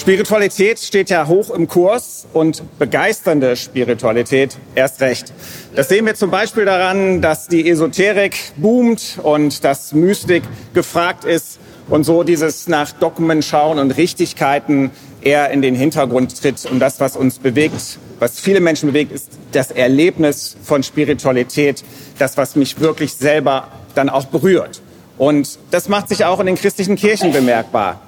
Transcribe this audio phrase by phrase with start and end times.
[0.00, 5.30] Spiritualität steht ja hoch im Kurs und begeisternde Spiritualität erst recht.
[5.76, 10.42] Das sehen wir zum Beispiel daran, dass die Esoterik boomt und dass Mystik
[10.72, 11.58] gefragt ist
[11.90, 14.90] und so dieses nach Dogmen schauen und Richtigkeiten
[15.20, 16.64] eher in den Hintergrund tritt.
[16.64, 21.84] Und das, was uns bewegt, was viele Menschen bewegt, ist das Erlebnis von Spiritualität,
[22.18, 24.80] das, was mich wirklich selber dann auch berührt.
[25.18, 28.00] Und das macht sich auch in den christlichen Kirchen bemerkbar.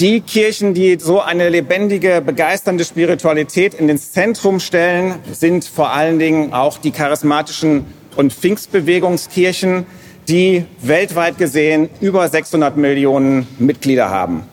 [0.00, 6.18] Die Kirchen, die so eine lebendige, begeisternde Spiritualität in das Zentrum stellen, sind vor allen
[6.18, 7.84] Dingen auch die charismatischen
[8.16, 9.84] und Pfingstbewegungskirchen,
[10.26, 14.44] die weltweit gesehen über 600 Millionen Mitglieder haben.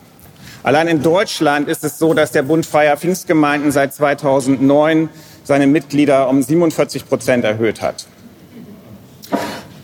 [0.63, 5.07] Allein in Deutschland ist es so, dass der Bund Freier Pfingstgemeinden seit 2009
[5.45, 8.05] seine Mitglieder um 47 Prozent erhöht hat.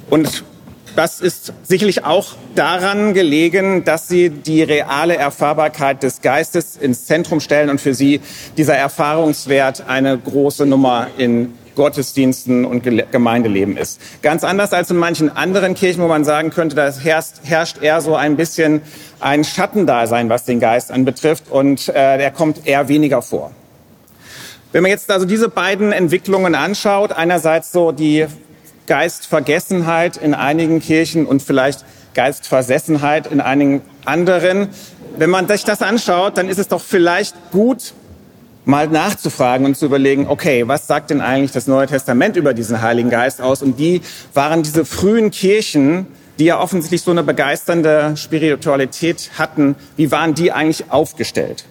[0.09, 0.43] Und
[0.96, 7.40] das ist sicherlich auch daran gelegen, dass sie die reale Erfahrbarkeit des Geistes ins Zentrum
[7.40, 8.22] stellen und für sie
[8.58, 14.00] dieser Erfahrungswert eine große Nummer in Gottesdiensten und Gemeindeleben ist.
[14.22, 18.16] Ganz anders als in manchen anderen Kirchen, wo man sagen könnte, da herrscht, eher so
[18.16, 18.82] ein bisschen
[19.20, 23.52] ein Schattendasein, was den Geist anbetrifft und äh, der kommt eher weniger vor.
[24.72, 28.28] Wenn man jetzt also diese beiden Entwicklungen anschaut, einerseits so die
[28.87, 34.70] Geistvergessenheit in einigen Kirchen und vielleicht Geistversessenheit in einigen anderen.
[35.17, 37.93] Wenn man sich das anschaut, dann ist es doch vielleicht gut,
[38.65, 42.81] mal nachzufragen und zu überlegen, okay, was sagt denn eigentlich das Neue Testament über diesen
[42.81, 43.61] Heiligen Geist aus?
[43.61, 44.01] Und wie
[44.34, 46.07] waren diese frühen Kirchen,
[46.39, 51.65] die ja offensichtlich so eine begeisternde Spiritualität hatten, wie waren die eigentlich aufgestellt?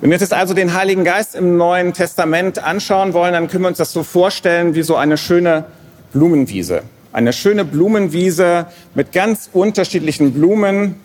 [0.00, 3.64] Wenn wir uns jetzt also den Heiligen Geist im Neuen Testament anschauen wollen, dann können
[3.64, 5.64] wir uns das so vorstellen wie so eine schöne
[6.12, 6.82] Blumenwiese.
[7.14, 10.96] Eine schöne Blumenwiese mit ganz unterschiedlichen Blumen.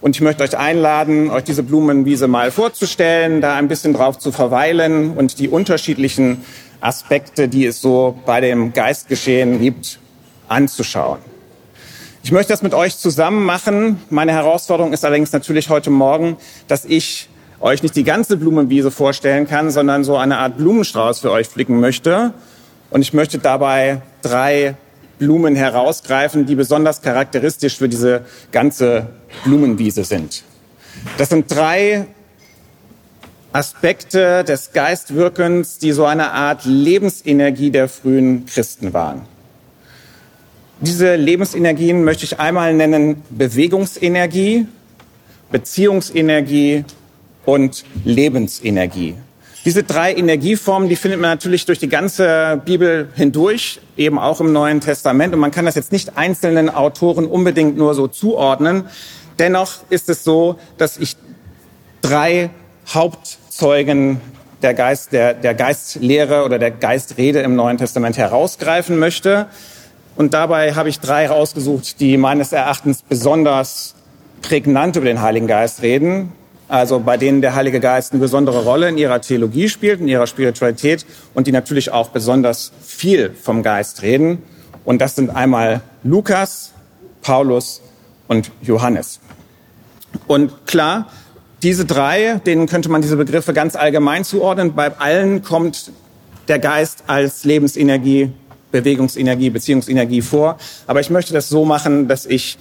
[0.00, 4.32] Und ich möchte euch einladen, euch diese Blumenwiese mal vorzustellen, da ein bisschen drauf zu
[4.32, 6.38] verweilen und die unterschiedlichen
[6.80, 10.00] Aspekte, die es so bei dem Geistgeschehen gibt,
[10.48, 11.20] anzuschauen.
[12.24, 14.00] Ich möchte das mit euch zusammen machen.
[14.10, 16.36] Meine Herausforderung ist allerdings natürlich heute Morgen,
[16.66, 17.28] dass ich
[17.62, 21.80] euch nicht die ganze Blumenwiese vorstellen kann, sondern so eine Art Blumenstrauß für euch flicken
[21.80, 22.34] möchte.
[22.90, 24.74] Und ich möchte dabei drei
[25.18, 29.06] Blumen herausgreifen, die besonders charakteristisch für diese ganze
[29.44, 30.42] Blumenwiese sind.
[31.16, 32.06] Das sind drei
[33.52, 39.22] Aspekte des Geistwirkens, die so eine Art Lebensenergie der frühen Christen waren.
[40.80, 44.66] Diese Lebensenergien möchte ich einmal nennen Bewegungsenergie,
[45.52, 46.84] Beziehungsenergie
[47.44, 49.16] und Lebensenergie.
[49.64, 54.52] Diese drei Energieformen, die findet man natürlich durch die ganze Bibel hindurch, eben auch im
[54.52, 55.32] Neuen Testament.
[55.34, 58.84] Und man kann das jetzt nicht einzelnen Autoren unbedingt nur so zuordnen.
[59.38, 61.16] Dennoch ist es so, dass ich
[62.00, 62.50] drei
[62.92, 64.20] Hauptzeugen
[64.62, 69.46] der Geist, der, der Geistlehre oder der Geistrede im Neuen Testament herausgreifen möchte.
[70.16, 73.94] Und dabei habe ich drei rausgesucht, die meines Erachtens besonders
[74.42, 76.32] prägnant über den Heiligen Geist reden
[76.72, 80.26] also bei denen der Heilige Geist eine besondere Rolle in ihrer Theologie spielt, in ihrer
[80.26, 84.38] Spiritualität und die natürlich auch besonders viel vom Geist reden.
[84.82, 86.72] Und das sind einmal Lukas,
[87.20, 87.82] Paulus
[88.26, 89.20] und Johannes.
[90.26, 91.08] Und klar,
[91.62, 94.74] diese drei, denen könnte man diese Begriffe ganz allgemein zuordnen.
[94.74, 95.92] Bei allen kommt
[96.48, 98.32] der Geist als Lebensenergie,
[98.70, 100.56] Bewegungsenergie, Beziehungsenergie vor.
[100.86, 102.56] Aber ich möchte das so machen, dass ich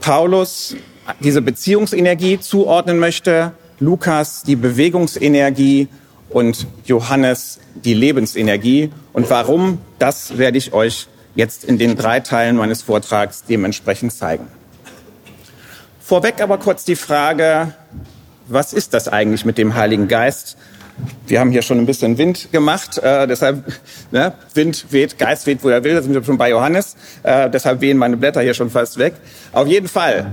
[0.00, 0.76] Paulus
[1.20, 5.88] diese Beziehungsenergie zuordnen möchte, Lukas die Bewegungsenergie
[6.30, 8.90] und Johannes die Lebensenergie.
[9.12, 14.48] Und warum, das werde ich euch jetzt in den drei Teilen meines Vortrags dementsprechend zeigen.
[16.00, 17.74] Vorweg aber kurz die Frage,
[18.46, 20.56] was ist das eigentlich mit dem Heiligen Geist?
[21.26, 23.62] Wir haben hier schon ein bisschen Wind gemacht, äh, deshalb
[24.10, 25.94] ne, Wind weht, Geist weht, wo er will.
[25.94, 26.96] Da sind wir schon bei Johannes.
[27.22, 29.14] Äh, deshalb wehen meine Blätter hier schon fast weg.
[29.52, 30.32] Auf jeden Fall,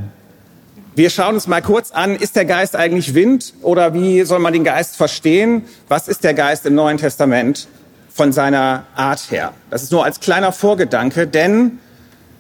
[0.96, 4.54] wir schauen uns mal kurz an, ist der Geist eigentlich Wind oder wie soll man
[4.54, 5.64] den Geist verstehen?
[5.90, 7.68] Was ist der Geist im Neuen Testament
[8.14, 9.52] von seiner Art her?
[9.70, 11.80] Das ist nur als kleiner Vorgedanke, denn,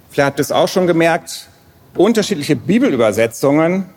[0.09, 1.49] vielleicht habt ihr es auch schon gemerkt,
[1.95, 3.87] unterschiedliche Bibelübersetzungen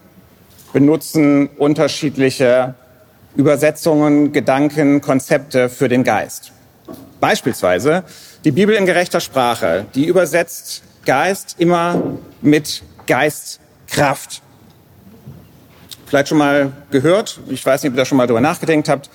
[0.72, 2.75] benutzen unterschiedliche
[3.37, 6.50] Übersetzungen, Gedanken, Konzepte für den Geist.
[7.20, 8.02] Beispielsweise
[8.44, 12.02] die Bibel in gerechter Sprache, die übersetzt Geist immer
[12.43, 14.43] mit Geistkraft
[16.08, 17.40] vielleicht schon mal gehört.
[17.49, 19.10] Ich weiß nicht, ob ihr da schon mal drüber nachgedenkt habt.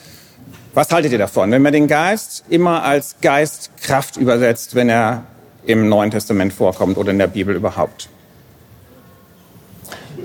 [0.73, 5.23] Was haltet ihr davon, wenn man den Geist immer als Geistkraft übersetzt, wenn er
[5.65, 8.09] im Neuen Testament vorkommt oder in der Bibel überhaupt?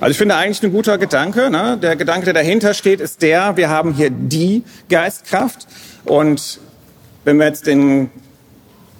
[0.00, 1.50] Also ich finde eigentlich ein guter Gedanke.
[1.50, 1.76] Ne?
[1.80, 5.66] Der Gedanke, der dahinter steht, ist der, wir haben hier die Geistkraft.
[6.04, 6.60] Und
[7.24, 8.10] wenn wir jetzt den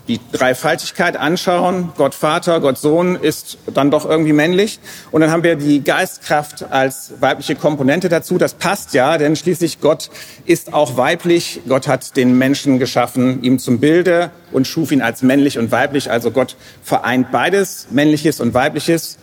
[0.09, 4.81] die Dreifaltigkeit anschauen, Gott Vater, Gott Sohn ist dann doch irgendwie männlich.
[5.11, 8.39] Und dann haben wir die Geistkraft als weibliche Komponente dazu.
[8.39, 10.11] Das passt ja, denn schließlich Gott
[10.47, 11.61] ist auch weiblich.
[11.69, 16.11] Gott hat den Menschen geschaffen, ihm zum Bilde und schuf ihn als männlich und weiblich.
[16.11, 19.19] Also Gott vereint beides, männliches und weibliches.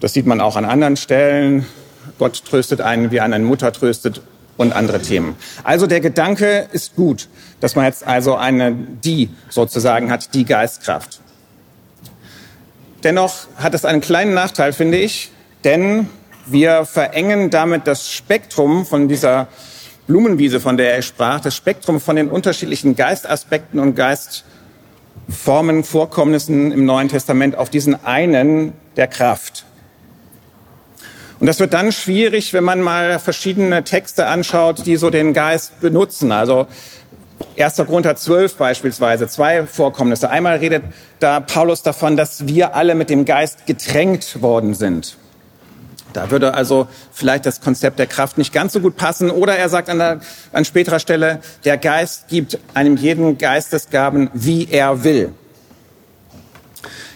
[0.00, 1.64] Das sieht man auch an anderen Stellen.
[2.18, 4.20] Gott tröstet einen, wie eine Mutter tröstet
[4.56, 5.36] und andere Themen.
[5.64, 7.28] Also der Gedanke ist gut,
[7.60, 11.20] dass man jetzt also eine die sozusagen hat, die Geistkraft.
[13.02, 15.30] Dennoch hat es einen kleinen Nachteil, finde ich,
[15.64, 16.08] denn
[16.46, 19.48] wir verengen damit das Spektrum von dieser
[20.06, 26.84] Blumenwiese, von der er sprach, das Spektrum von den unterschiedlichen Geistaspekten und Geistformen, Vorkommnissen im
[26.84, 29.64] Neuen Testament auf diesen einen der Kraft.
[31.38, 35.80] Und das wird dann schwierig, wenn man mal verschiedene Texte anschaut, die so den Geist
[35.80, 36.32] benutzen.
[36.32, 36.66] Also
[37.58, 37.76] 1.
[37.76, 40.30] Korinther 12 beispielsweise, zwei Vorkommnisse.
[40.30, 40.84] Einmal redet
[41.18, 45.16] da Paulus davon, dass wir alle mit dem Geist getränkt worden sind.
[46.14, 49.30] Da würde also vielleicht das Konzept der Kraft nicht ganz so gut passen.
[49.30, 50.20] Oder er sagt an, der,
[50.52, 55.34] an späterer Stelle, der Geist gibt einem jeden Geistesgaben, wie er will.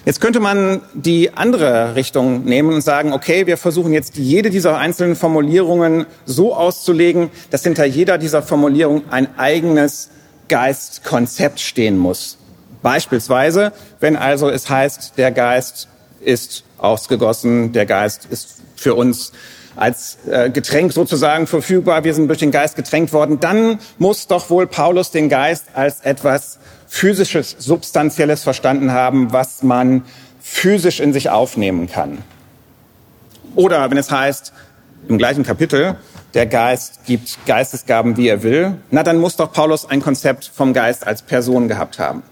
[0.06, 4.78] Jetzt könnte man die andere Richtung nehmen und sagen, okay, wir versuchen jetzt jede dieser
[4.78, 10.08] einzelnen Formulierungen so auszulegen, dass hinter jeder dieser Formulierung ein eigenes
[10.48, 12.38] Geistkonzept stehen muss.
[12.82, 15.88] Beispielsweise, wenn also es heißt, der Geist
[16.20, 19.32] ist ausgegossen, der Geist ist für uns
[19.76, 24.48] als äh, Getränk sozusagen verfügbar, wir sind durch den Geist getränkt worden, dann muss doch
[24.50, 26.58] wohl Paulus den Geist als etwas
[26.90, 30.02] physisches, substanzielles verstanden haben, was man
[30.40, 32.18] physisch in sich aufnehmen kann.
[33.54, 34.52] Oder wenn es heißt,
[35.08, 35.96] im gleichen Kapitel,
[36.34, 40.72] der Geist gibt Geistesgaben, wie er will, na dann muss doch Paulus ein Konzept vom
[40.72, 42.24] Geist als Person gehabt haben.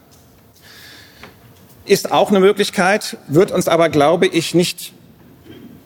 [1.85, 4.93] Ist auch eine Möglichkeit, wird uns aber, glaube ich, nicht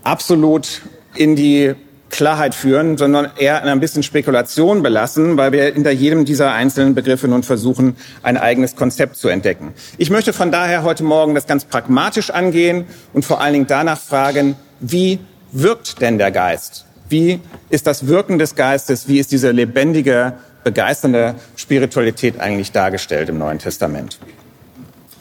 [0.03, 0.81] absolut
[1.15, 1.75] in die
[2.13, 7.27] Klarheit führen, sondern eher ein bisschen Spekulation belassen, weil wir hinter jedem dieser einzelnen Begriffe
[7.27, 9.75] nun versuchen, ein eigenes Konzept zu entdecken.
[9.99, 13.99] Ich möchte von daher heute Morgen das ganz pragmatisch angehen und vor allen Dingen danach
[13.99, 15.19] fragen, wie
[15.51, 16.87] wirkt denn der Geist?
[17.09, 19.09] Wie ist das Wirken des Geistes?
[19.09, 24.19] Wie ist diese lebendige, begeisternde Spiritualität eigentlich dargestellt im Neuen Testament?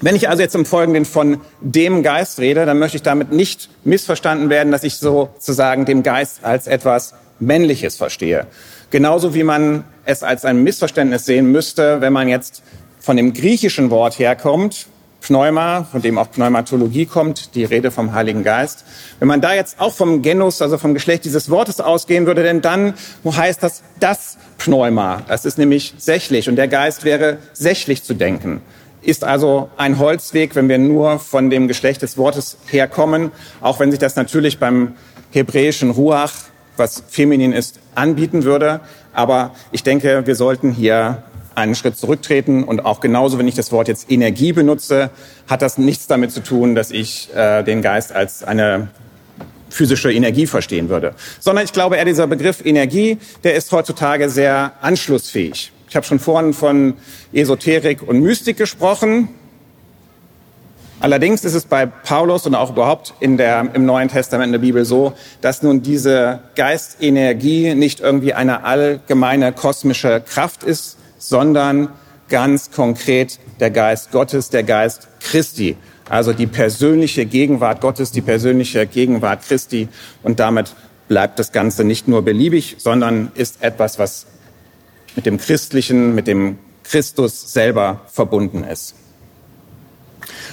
[0.01, 3.69] Wenn ich also jetzt im Folgenden von dem Geist rede, dann möchte ich damit nicht
[3.83, 8.47] missverstanden werden, dass ich sozusagen dem Geist als etwas Männliches verstehe.
[8.89, 12.63] Genauso wie man es als ein Missverständnis sehen müsste, wenn man jetzt
[12.99, 14.87] von dem griechischen Wort herkommt,
[15.21, 18.83] Pneuma, von dem auch Pneumatologie kommt, die Rede vom Heiligen Geist.
[19.19, 22.61] Wenn man da jetzt auch vom Genus, also vom Geschlecht dieses Wortes ausgehen würde, denn
[22.61, 25.21] dann heißt das das Pneuma.
[25.27, 28.61] Das ist nämlich sächlich und der Geist wäre sächlich zu denken
[29.01, 33.31] ist also ein Holzweg, wenn wir nur von dem Geschlecht des Wortes herkommen,
[33.61, 34.93] auch wenn sich das natürlich beim
[35.31, 36.33] hebräischen Ruach,
[36.77, 38.81] was feminin ist, anbieten würde.
[39.13, 41.23] Aber ich denke, wir sollten hier
[41.55, 45.09] einen Schritt zurücktreten und auch genauso, wenn ich das Wort jetzt Energie benutze,
[45.47, 48.87] hat das nichts damit zu tun, dass ich äh, den Geist als eine
[49.69, 54.73] physische Energie verstehen würde, sondern ich glaube, eher dieser Begriff Energie, der ist heutzutage sehr
[54.81, 55.71] anschlussfähig.
[55.91, 56.93] Ich habe schon vorhin von
[57.33, 59.27] Esoterik und Mystik gesprochen.
[61.01, 64.59] Allerdings ist es bei Paulus und auch überhaupt in der, im Neuen Testament in der
[64.59, 71.89] Bibel so, dass nun diese Geistenergie nicht irgendwie eine allgemeine kosmische Kraft ist, sondern
[72.29, 75.75] ganz konkret der Geist Gottes, der Geist Christi.
[76.07, 79.89] Also die persönliche Gegenwart Gottes, die persönliche Gegenwart Christi.
[80.23, 80.73] Und damit
[81.09, 84.27] bleibt das Ganze nicht nur beliebig, sondern ist etwas, was
[85.15, 88.95] mit dem Christlichen, mit dem Christus selber verbunden ist.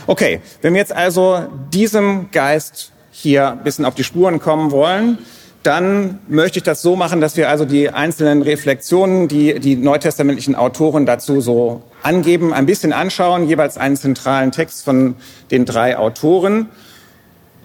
[0.07, 5.19] Okay, wenn wir jetzt also diesem Geist hier ein bisschen auf die Spuren kommen wollen,
[5.63, 10.55] dann möchte ich das so machen, dass wir also die einzelnen Reflexionen, die die neutestamentlichen
[10.55, 15.17] Autoren dazu so angeben, ein bisschen anschauen, jeweils einen zentralen Text von
[15.51, 16.69] den drei Autoren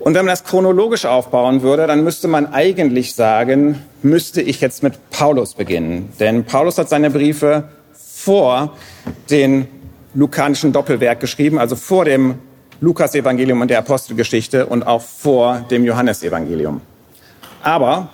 [0.04, 4.84] und wenn man das chronologisch aufbauen würde, dann müsste man eigentlich sagen, müsste ich jetzt
[4.84, 6.12] mit Paulus beginnen.
[6.20, 8.76] Denn Paulus hat seine Briefe vor
[9.30, 9.66] den
[10.14, 12.36] lukanischen Doppelwerk geschrieben, also vor dem
[12.82, 16.82] Lukas-Evangelium und der Apostelgeschichte und auch vor dem Johannesevangelium.
[17.62, 18.10] Aber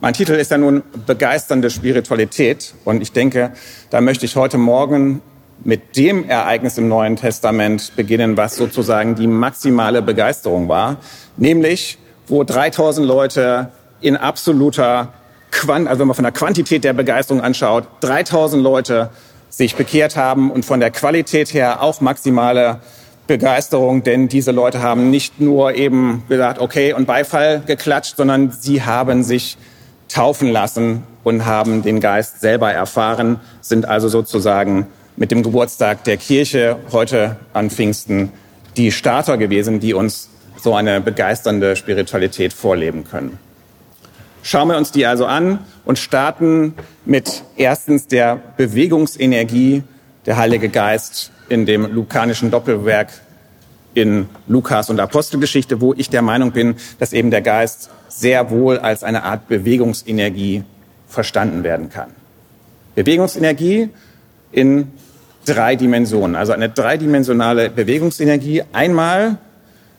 [0.00, 3.50] mein Titel ist ja nun begeisternde Spiritualität und ich denke,
[3.90, 5.20] da möchte ich heute Morgen
[5.64, 10.96] mit dem Ereignis im Neuen Testament beginnen, was sozusagen die maximale Begeisterung war,
[11.36, 15.12] nämlich wo 3000 Leute in absoluter
[15.50, 19.10] Quant, also wenn man von der Quantität der Begeisterung anschaut, 3000 Leute
[19.50, 22.80] sich bekehrt haben und von der Qualität her auch maximale
[23.26, 28.82] Begeisterung, denn diese Leute haben nicht nur eben gesagt, okay, und Beifall geklatscht, sondern sie
[28.82, 29.58] haben sich
[30.08, 36.16] taufen lassen und haben den Geist selber erfahren, sind also sozusagen mit dem Geburtstag der
[36.16, 38.32] Kirche heute an Pfingsten
[38.76, 43.38] die Starter gewesen, die uns so eine begeisternde Spiritualität vorleben können.
[44.42, 49.82] Schauen wir uns die also an und starten mit erstens der Bewegungsenergie,
[50.26, 53.10] der Heilige Geist in dem lukanischen Doppelwerk
[53.94, 58.78] in Lukas und Apostelgeschichte, wo ich der Meinung bin, dass eben der Geist sehr wohl
[58.78, 60.64] als eine Art Bewegungsenergie
[61.08, 62.10] verstanden werden kann.
[62.94, 63.90] Bewegungsenergie
[64.50, 64.92] in
[65.44, 68.62] drei Dimensionen, also eine dreidimensionale Bewegungsenergie.
[68.72, 69.38] Einmal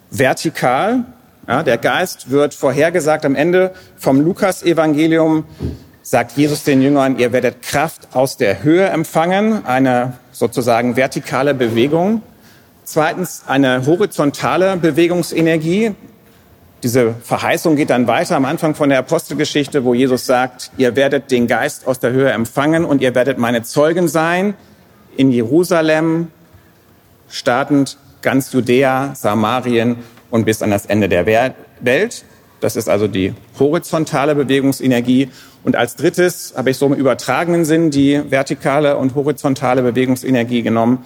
[0.09, 1.05] vertikal,
[1.47, 5.45] ja, der Geist wird vorhergesagt am Ende vom Lukas-Evangelium,
[6.01, 12.21] sagt Jesus den Jüngern, ihr werdet Kraft aus der Höhe empfangen, eine sozusagen vertikale Bewegung.
[12.85, 15.95] Zweitens eine horizontale Bewegungsenergie.
[16.83, 21.31] Diese Verheißung geht dann weiter am Anfang von der Apostelgeschichte, wo Jesus sagt, ihr werdet
[21.31, 24.53] den Geist aus der Höhe empfangen und ihr werdet meine Zeugen sein
[25.17, 26.29] in Jerusalem,
[27.29, 29.97] startend ganz Judäa, Samarien
[30.29, 32.25] und bis an das Ende der Welt.
[32.59, 35.29] Das ist also die horizontale Bewegungsenergie.
[35.63, 41.05] Und als drittes habe ich so im übertragenen Sinn die vertikale und horizontale Bewegungsenergie genommen.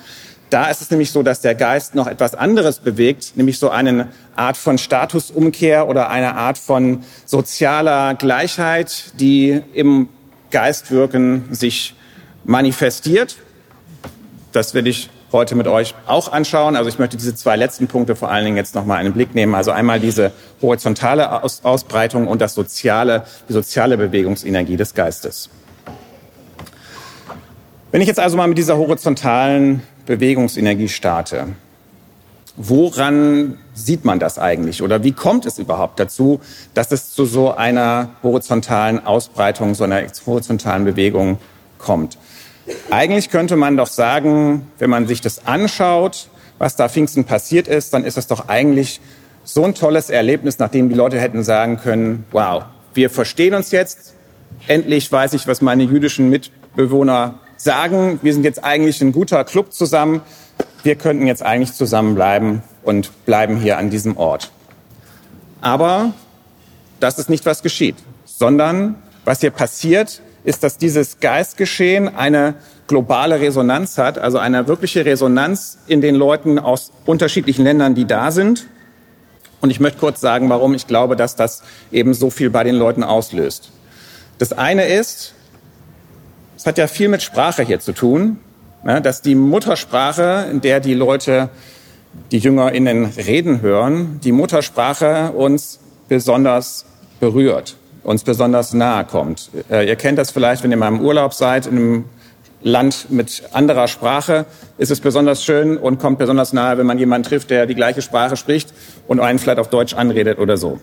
[0.50, 4.10] Da ist es nämlich so, dass der Geist noch etwas anderes bewegt, nämlich so eine
[4.36, 10.08] Art von Statusumkehr oder eine Art von sozialer Gleichheit, die im
[10.52, 11.96] Geistwirken sich
[12.46, 13.36] manifestiert.
[14.52, 16.76] Das will ich heute mit euch auch anschauen.
[16.76, 19.56] Also ich möchte diese zwei letzten Punkte vor allen Dingen jetzt nochmal einen Blick nehmen.
[19.56, 25.50] Also einmal diese horizontale Aus Ausbreitung und das soziale, die soziale Bewegungsenergie des Geistes.
[27.92, 31.48] Wenn ich jetzt also mal mit dieser horizontalen Bewegungsenergie starte,
[32.56, 36.40] woran sieht man das eigentlich oder wie kommt es überhaupt dazu,
[36.74, 41.38] dass es zu so einer horizontalen Ausbreitung, so einer horizontalen Bewegung
[41.78, 42.18] kommt?
[42.90, 47.94] Eigentlich könnte man doch sagen, wenn man sich das anschaut, was da Pfingsten passiert ist,
[47.94, 49.00] dann ist es doch eigentlich
[49.44, 54.14] so ein tolles Erlebnis, nachdem die Leute hätten sagen können, wow, wir verstehen uns jetzt,
[54.68, 59.72] endlich weiß ich, was meine jüdischen Mitbewohner sagen, wir sind jetzt eigentlich ein guter Club
[59.72, 60.22] zusammen,
[60.84, 64.52] wir könnten jetzt eigentlich zusammenbleiben und bleiben hier an diesem Ort.
[65.62, 66.14] Aber
[67.00, 67.96] das ist nicht, was geschieht,
[68.26, 68.96] sondern
[69.26, 72.56] was hier passiert, ist, dass dieses Geistgeschehen eine
[72.88, 78.32] globale Resonanz hat, also eine wirkliche Resonanz in den Leuten aus unterschiedlichen Ländern, die da
[78.32, 78.68] sind.
[79.60, 82.76] Und ich möchte kurz sagen, warum ich glaube, dass das eben so viel bei den
[82.76, 83.72] Leuten auslöst.
[84.38, 85.34] Das eine ist,
[86.56, 88.40] es hat ja viel mit Sprache hier zu tun,
[88.84, 91.50] ne, dass die Muttersprache, in der die Leute,
[92.32, 96.86] die JüngerInnen reden hören, die Muttersprache uns besonders
[97.20, 97.77] berührt
[98.08, 99.50] uns besonders nahe kommt.
[99.70, 102.06] Äh, ihr kennt das vielleicht, wenn ihr mal im Urlaub seid, in einem
[102.64, 104.46] Land mit anderer Sprache,
[104.78, 108.02] ist es besonders schön und kommt besonders nahe, wenn man jemanden trifft, der die gleiche
[108.02, 108.74] Sprache spricht
[109.08, 110.80] und einen vielleicht auf Deutsch anredet oder so.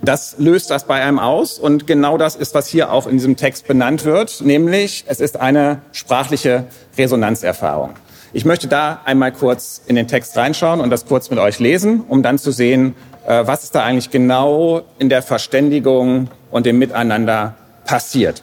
[0.00, 3.36] Das löst das bei einem aus und genau das ist, was hier auch in diesem
[3.36, 6.64] Text benannt wird, nämlich es ist eine sprachliche
[6.96, 7.90] Resonanzerfahrung.
[8.32, 12.02] Ich möchte da einmal kurz in den Text reinschauen und das kurz mit euch lesen,
[12.08, 12.94] um dann zu sehen,
[13.26, 18.42] äh, was ist da eigentlich genau in der Verständigung und dem Miteinander passiert.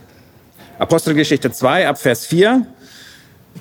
[0.78, 2.64] Apostelgeschichte 2 ab Vers 4.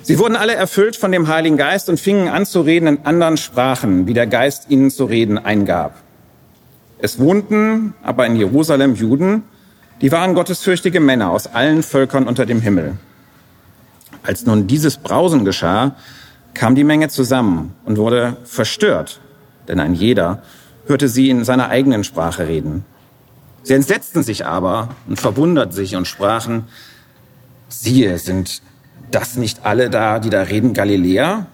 [0.02, 3.38] Sie wurden alle erfüllt von dem Heiligen Geist und fingen an zu reden in anderen
[3.38, 5.94] Sprachen, wie der Geist ihnen zu reden eingab.
[6.98, 9.44] Es wohnten aber in Jerusalem Juden,
[10.02, 12.98] die waren gottesfürchtige Männer aus allen Völkern unter dem Himmel.
[14.22, 15.96] Als nun dieses Brausen geschah,
[16.52, 19.20] kam die Menge zusammen und wurde verstört,
[19.66, 20.42] denn ein jeder
[20.86, 22.84] hörte sie in seiner eigenen Sprache reden.
[23.62, 26.64] Sie entsetzten sich aber und verwunderten sich und sprachen,
[27.68, 28.62] siehe, sind
[29.10, 31.46] das nicht alle da, die da reden, Galiläer?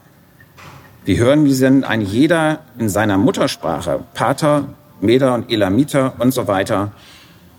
[1.05, 4.69] Wir hören, wie sind ein jeder in seiner Muttersprache, Pater,
[5.01, 6.93] Meder und Elamiter und so weiter.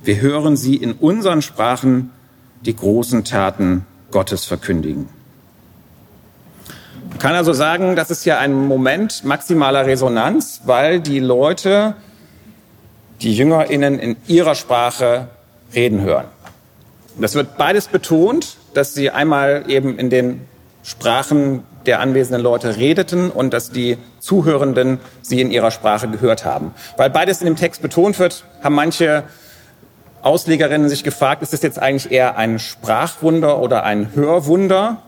[0.03, 2.11] Wir hören sie in unseren Sprachen
[2.65, 5.07] die großen Taten Gottes verkündigen.
[7.09, 11.95] Man kann also sagen, das ist ja ein Moment maximaler Resonanz, weil die Leute
[13.21, 15.27] die JüngerInnen in ihrer Sprache
[15.73, 16.25] reden hören.
[17.19, 20.41] Das wird beides betont, dass sie einmal eben in den
[20.83, 26.73] Sprachen der anwesenden Leute redeten und dass die Zuhörenden sie in ihrer Sprache gehört haben.
[26.97, 29.23] Weil beides in dem Text betont wird, haben manche
[30.21, 35.01] Auslegerinnen sich gefragt, ist es jetzt eigentlich eher ein Sprachwunder oder ein Hörwunder?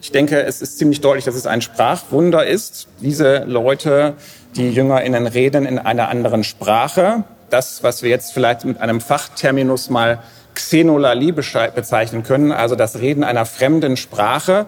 [0.00, 2.88] Ich denke, es ist ziemlich deutlich, dass es ein Sprachwunder ist.
[3.00, 4.14] Diese Leute,
[4.56, 7.24] die JüngerInnen reden in einer anderen Sprache.
[7.52, 10.20] Das, was wir jetzt vielleicht mit einem Fachterminus mal
[10.54, 14.66] Xenolalie bezeichnen können, also das Reden einer fremden Sprache,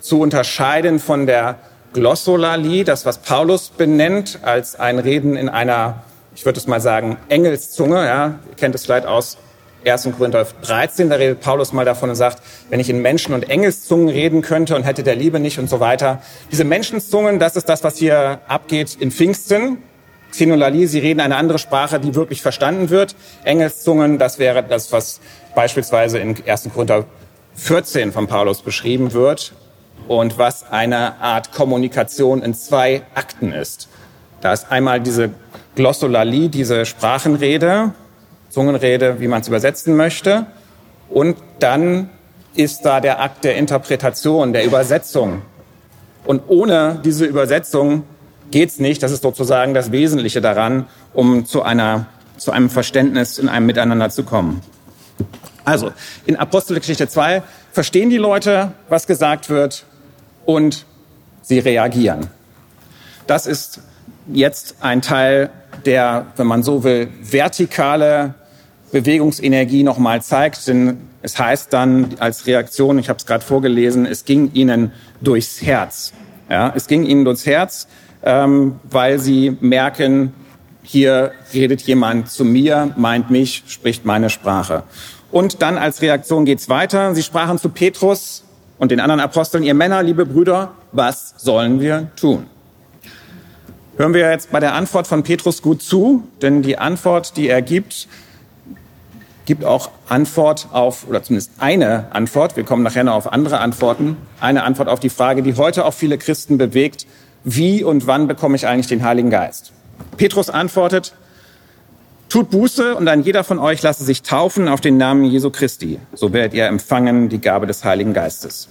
[0.00, 1.56] zu unterscheiden von der
[1.94, 6.04] Glossolalie, das, was Paulus benennt als ein Reden in einer
[6.36, 8.04] ich würde es mal sagen, Engelszunge.
[8.04, 9.38] Ja, ihr kennt es vielleicht aus
[9.86, 10.10] 1.
[10.16, 14.08] Korinther 13, da redet Paulus mal davon und sagt, wenn ich in Menschen- und Engelszungen
[14.08, 16.20] reden könnte und hätte der Liebe nicht und so weiter.
[16.52, 19.78] Diese Menschenzungen, das ist das, was hier abgeht in Pfingsten.
[20.36, 23.16] Xenolalie, sie reden eine andere Sprache, die wirklich verstanden wird.
[23.42, 25.20] Engelszungen, das wäre das, was
[25.54, 26.68] beispielsweise in 1.
[26.74, 27.04] Korinther
[27.54, 29.54] 14 von Paulus beschrieben wird
[30.08, 33.88] und was eine Art Kommunikation in zwei Akten ist.
[34.42, 35.30] Da ist einmal diese
[35.74, 37.92] Glossolalie, diese Sprachenrede,
[38.50, 40.46] Zungenrede, wie man es übersetzen möchte.
[41.08, 42.10] Und dann
[42.54, 45.42] ist da der Akt der Interpretation, der Übersetzung.
[46.24, 48.04] Und ohne diese Übersetzung
[48.50, 49.02] geht's nicht.
[49.02, 54.10] Das ist sozusagen das Wesentliche daran, um zu einer, zu einem Verständnis in einem Miteinander
[54.10, 54.60] zu kommen.
[55.64, 55.90] Also,
[56.26, 59.84] in Apostelgeschichte 2 verstehen die Leute, was gesagt wird
[60.44, 60.86] und
[61.42, 62.28] sie reagieren.
[63.26, 63.80] Das ist
[64.32, 65.50] jetzt ein Teil
[65.84, 68.34] der, wenn man so will, vertikale
[68.92, 70.66] Bewegungsenergie nochmal zeigt.
[70.68, 75.62] Denn es heißt dann als Reaktion, ich habe es gerade vorgelesen, es ging ihnen durchs
[75.62, 76.12] Herz.
[76.48, 77.88] Ja, es ging ihnen durchs Herz,
[78.22, 80.32] ähm, weil sie merken,
[80.82, 84.84] hier redet jemand zu mir, meint mich, spricht meine Sprache.
[85.32, 87.14] Und dann als Reaktion geht's weiter.
[87.14, 88.44] Sie sprachen zu Petrus
[88.78, 92.46] und den anderen Aposteln, ihr Männer, liebe Brüder, was sollen wir tun?
[93.96, 97.62] Hören wir jetzt bei der Antwort von Petrus gut zu, denn die Antwort, die er
[97.62, 98.08] gibt,
[99.46, 104.16] gibt auch Antwort auf, oder zumindest eine Antwort, wir kommen nachher noch auf andere Antworten,
[104.40, 107.06] eine Antwort auf die Frage, die heute auch viele Christen bewegt,
[107.44, 109.72] wie und wann bekomme ich eigentlich den Heiligen Geist?
[110.16, 111.14] Petrus antwortet,
[112.28, 116.00] tut Buße und ein jeder von euch lasse sich taufen auf den Namen Jesu Christi,
[116.12, 118.68] so werdet ihr empfangen die Gabe des Heiligen Geistes.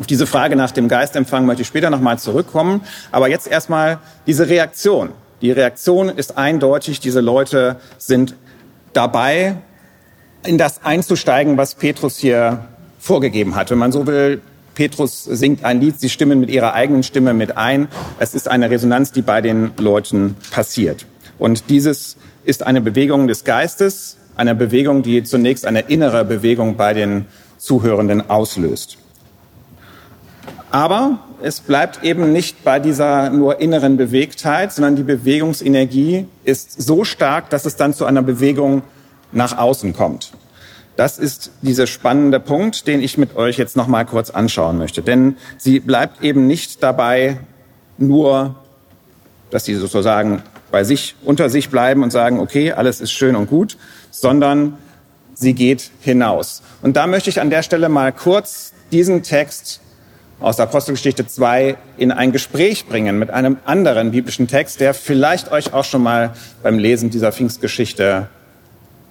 [0.00, 2.80] Auf diese Frage nach dem Geistempfang möchte ich später nochmal zurückkommen.
[3.12, 5.10] Aber jetzt erstmal diese Reaktion.
[5.42, 7.00] Die Reaktion ist eindeutig.
[7.00, 8.34] Diese Leute sind
[8.92, 9.56] dabei,
[10.44, 12.66] in das einzusteigen, was Petrus hier
[12.98, 13.70] vorgegeben hat.
[13.70, 14.40] Wenn man so will,
[14.74, 17.88] Petrus singt ein Lied, sie stimmen mit ihrer eigenen Stimme mit ein.
[18.18, 21.06] Es ist eine Resonanz, die bei den Leuten passiert.
[21.38, 26.94] Und dieses ist eine Bewegung des Geistes, eine Bewegung, die zunächst eine innere Bewegung bei
[26.94, 27.26] den
[27.58, 28.96] Zuhörenden auslöst.
[30.70, 37.04] Aber es bleibt eben nicht bei dieser nur inneren Bewegtheit, sondern die Bewegungsenergie ist so
[37.04, 38.82] stark, dass es dann zu einer Bewegung
[39.32, 40.32] nach außen kommt.
[40.96, 45.02] Das ist dieser spannende Punkt, den ich mit euch jetzt noch mal kurz anschauen möchte.
[45.02, 47.38] Denn sie bleibt eben nicht dabei,
[47.96, 48.56] nur,
[49.50, 53.48] dass sie sozusagen bei sich, unter sich bleiben und sagen, okay, alles ist schön und
[53.48, 53.76] gut,
[54.10, 54.76] sondern
[55.34, 56.62] sie geht hinaus.
[56.82, 59.80] Und da möchte ich an der Stelle mal kurz diesen Text
[60.40, 65.52] aus der Apostelgeschichte 2 in ein Gespräch bringen mit einem anderen biblischen Text, der vielleicht
[65.52, 68.28] euch auch schon mal beim Lesen dieser Pfingstgeschichte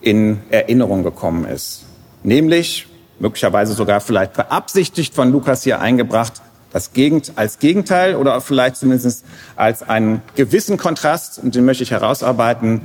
[0.02, 1.84] in Erinnerung gekommen ist.
[2.24, 2.88] Nämlich,
[3.20, 6.34] möglicherweise sogar vielleicht beabsichtigt von Lukas hier eingebracht,
[6.72, 11.92] das Gegend, als Gegenteil oder vielleicht zumindest als einen gewissen Kontrast, und den möchte ich
[11.92, 12.82] herausarbeiten,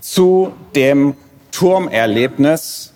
[0.00, 1.16] zu dem
[1.50, 2.92] Turmerlebnis,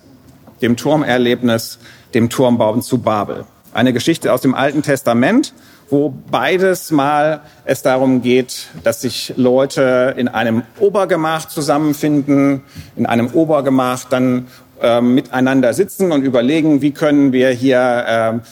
[0.60, 1.78] dem Turmerlebnis,
[2.14, 3.44] dem Turmbauen zu Babel.
[3.78, 5.54] Eine Geschichte aus dem Alten Testament,
[5.88, 12.62] wo beides mal es darum geht, dass sich Leute in einem Obergemach zusammenfinden,
[12.96, 14.48] in einem Obergemach dann
[14.82, 18.42] äh, miteinander sitzen und überlegen, wie können wir hier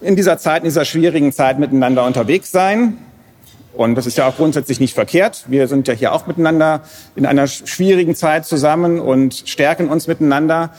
[0.00, 2.98] äh, in dieser Zeit, in dieser schwierigen Zeit miteinander unterwegs sein.
[3.74, 5.46] Und das ist ja auch grundsätzlich nicht verkehrt.
[5.48, 6.82] Wir sind ja hier auch miteinander
[7.16, 10.70] in einer schwierigen Zeit zusammen und stärken uns miteinander.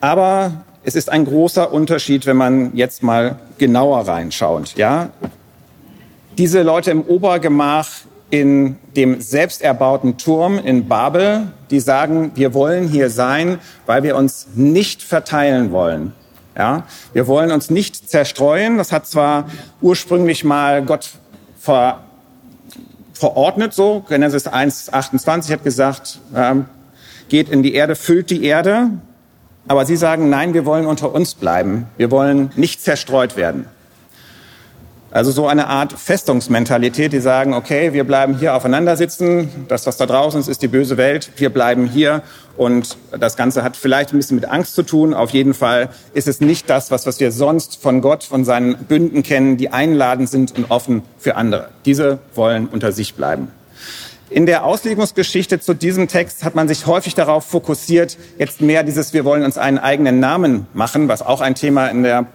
[0.00, 4.74] Aber es ist ein großer Unterschied, wenn man jetzt mal genauer reinschaut.
[4.76, 5.10] Ja,
[6.38, 7.88] diese Leute im Obergemach
[8.30, 14.48] in dem selbsterbauten Turm in Babel, die sagen, wir wollen hier sein, weil wir uns
[14.54, 16.12] nicht verteilen wollen.
[16.56, 18.78] Ja, wir wollen uns nicht zerstreuen.
[18.78, 19.48] Das hat zwar
[19.80, 21.10] ursprünglich mal Gott
[21.58, 22.00] ver,
[23.12, 24.04] verordnet so.
[24.08, 26.66] Genesis 1, 28 hat gesagt, ähm,
[27.28, 28.90] geht in die Erde, füllt die Erde.
[29.68, 31.86] Aber sie sagen, nein, wir wollen unter uns bleiben.
[31.98, 33.66] Wir wollen nicht zerstreut werden.
[35.10, 39.96] Also so eine Art Festungsmentalität, die sagen, okay, wir bleiben hier aufeinander sitzen, das, was
[39.96, 42.22] da draußen ist, ist die böse Welt, wir bleiben hier
[42.58, 45.14] und das Ganze hat vielleicht ein bisschen mit Angst zu tun.
[45.14, 48.76] Auf jeden Fall ist es nicht das, was, was wir sonst von Gott, von seinen
[48.76, 51.70] Bünden kennen, die einladend sind und offen für andere.
[51.86, 53.50] Diese wollen unter sich bleiben.
[54.30, 59.14] In der Auslegungsgeschichte zu diesem Text hat man sich häufig darauf fokussiert, jetzt mehr dieses
[59.14, 62.26] Wir wollen uns einen eigenen Namen machen, was auch ein Thema in der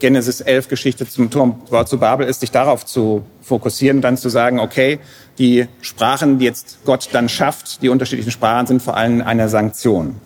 [0.00, 4.60] Genesis 11 Geschichte zum Turm zu Babel ist, sich darauf zu fokussieren, dann zu sagen,
[4.60, 4.98] okay,
[5.38, 10.16] die Sprachen, die jetzt Gott dann schafft, die unterschiedlichen Sprachen sind vor allem eine Sanktion.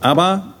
[0.00, 0.54] Aber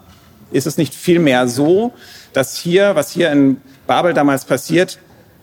[0.50, 1.92] ist es nicht vielmehr so,
[2.34, 4.98] dass hier, was hier in Babel damals passiert,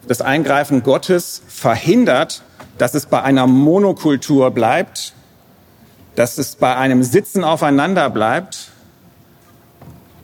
[0.08, 2.44] das Eingreifen Gottes verhindert,
[2.78, 5.14] dass es bei einer Monokultur bleibt,
[6.16, 8.72] dass es bei einem Sitzen aufeinander bleibt,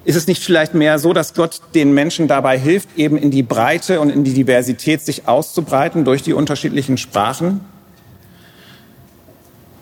[0.03, 3.43] ist es nicht vielleicht mehr so, dass Gott den Menschen dabei hilft, eben in die
[3.43, 7.61] Breite und in die Diversität sich auszubreiten durch die unterschiedlichen Sprachen?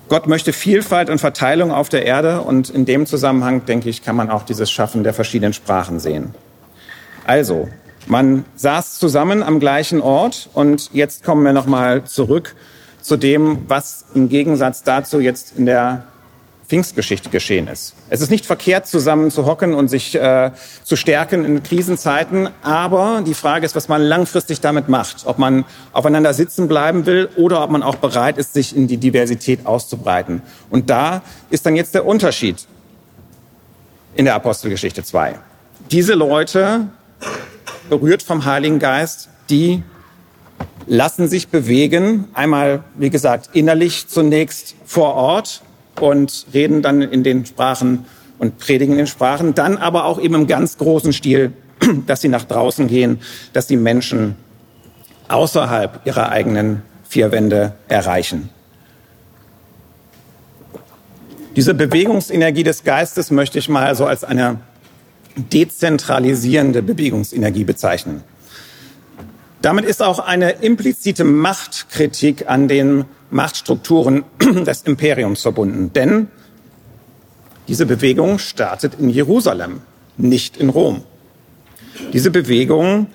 [0.10, 4.16] Gott möchte Vielfalt und Verteilung auf der Erde und in dem Zusammenhang, denke ich, kann
[4.16, 6.34] man auch dieses Schaffen der verschiedenen Sprachen sehen.
[7.26, 7.70] Also,
[8.10, 12.56] man saß zusammen am gleichen Ort und jetzt kommen wir nochmal zurück
[13.02, 16.04] zu dem, was im Gegensatz dazu jetzt in der
[16.68, 17.96] Pfingstgeschichte geschehen ist.
[18.10, 20.52] Es ist nicht verkehrt, zusammen zu hocken und sich äh,
[20.84, 25.26] zu stärken in Krisenzeiten, aber die Frage ist, was man langfristig damit macht.
[25.26, 28.98] Ob man aufeinander sitzen bleiben will oder ob man auch bereit ist, sich in die
[28.98, 30.44] Diversität auszubreiten.
[30.70, 32.68] Und da ist dann jetzt der Unterschied
[34.16, 35.36] in der Apostelgeschichte 2.
[35.90, 36.88] Diese Leute,
[37.90, 39.84] berührt vom Heiligen Geist, die
[40.88, 45.62] lassen sich bewegen, einmal, wie gesagt, innerlich zunächst vor Ort,
[46.02, 48.06] und reden dann in den Sprachen
[48.38, 51.54] und predigen in Sprachen, dann aber auch eben im ganz großen Stil,
[52.08, 53.20] dass sie nach draußen gehen,
[53.54, 54.36] dass die Menschen
[55.28, 58.50] außerhalb ihrer eigenen vier Wände erreichen.
[61.56, 64.60] Diese Bewegungsenergie des Geistes möchte ich mal so als eine
[65.36, 68.24] dezentralisierende Bewegungsenergie bezeichnen.
[69.62, 74.24] Damit ist auch eine implizite Machtkritik an den Machtstrukturen
[74.66, 75.92] des Imperiums verbunden.
[75.94, 76.28] Denn
[77.68, 79.82] diese Bewegung startet in Jerusalem,
[80.18, 81.04] nicht in Rom.
[82.14, 83.08] Diese Bewegung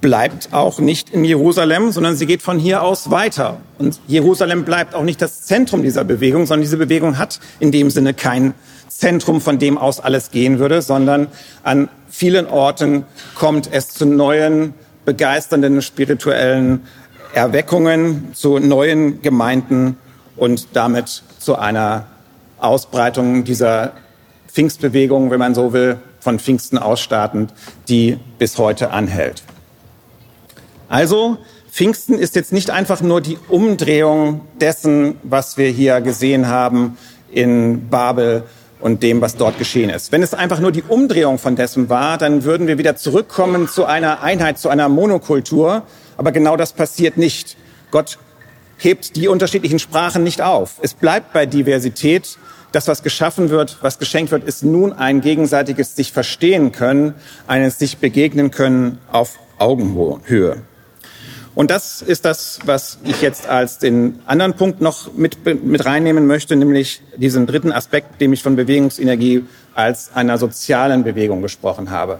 [0.00, 3.60] bleibt auch nicht in Jerusalem, sondern sie geht von hier aus weiter.
[3.78, 7.90] Und Jerusalem bleibt auch nicht das Zentrum dieser Bewegung, sondern diese Bewegung hat in dem
[7.90, 8.54] Sinne kein
[8.88, 11.28] Zentrum, von dem aus alles gehen würde, sondern
[11.62, 16.82] an vielen Orten kommt es zu neuen, begeisternden spirituellen
[17.34, 19.96] Erweckungen zu neuen Gemeinden
[20.36, 22.06] und damit zu einer
[22.58, 23.92] Ausbreitung dieser
[24.48, 27.52] Pfingstbewegung, wenn man so will, von Pfingsten ausstartend,
[27.88, 29.42] die bis heute anhält.
[30.88, 31.38] Also,
[31.70, 36.96] Pfingsten ist jetzt nicht einfach nur die Umdrehung dessen, was wir hier gesehen haben
[37.30, 38.44] in Babel
[38.80, 40.12] und dem, was dort geschehen ist.
[40.12, 43.84] Wenn es einfach nur die Umdrehung von dessen war, dann würden wir wieder zurückkommen zu
[43.84, 45.82] einer Einheit, zu einer Monokultur,
[46.16, 47.56] aber genau das passiert nicht.
[47.90, 48.18] Gott
[48.78, 50.74] hebt die unterschiedlichen Sprachen nicht auf.
[50.82, 52.38] Es bleibt bei Diversität.
[52.72, 57.14] Das, was geschaffen wird, was geschenkt wird, ist nun ein gegenseitiges sich verstehen können,
[57.46, 60.62] eines sich begegnen können auf Augenhöhe.
[61.56, 66.26] Und das ist das, was ich jetzt als den anderen Punkt noch mit, mit reinnehmen
[66.26, 69.42] möchte, nämlich diesen dritten Aspekt, dem ich von Bewegungsenergie
[69.74, 72.18] als einer sozialen Bewegung gesprochen habe.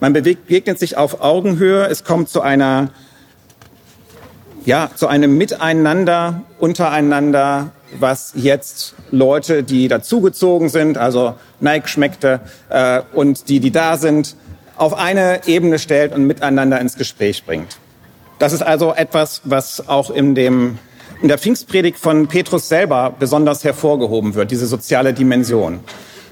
[0.00, 2.90] Man begegnet sich auf Augenhöhe, es kommt zu einer
[4.64, 13.02] ja, zu einem Miteinander, untereinander, was jetzt Leute, die dazugezogen sind, also Nike schmeckte, äh,
[13.12, 14.36] und die, die da sind,
[14.76, 17.76] auf eine Ebene stellt und miteinander ins Gespräch bringt.
[18.42, 20.76] Das ist also etwas, was auch in dem
[21.20, 25.78] in der Pfingstpredigt von Petrus selber besonders hervorgehoben wird, diese soziale Dimension.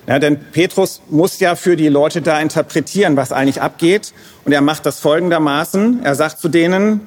[0.09, 4.13] Ja, denn Petrus muss ja für die Leute da interpretieren, was eigentlich abgeht.
[4.45, 6.01] Und er macht das folgendermaßen.
[6.03, 7.07] Er sagt zu denen,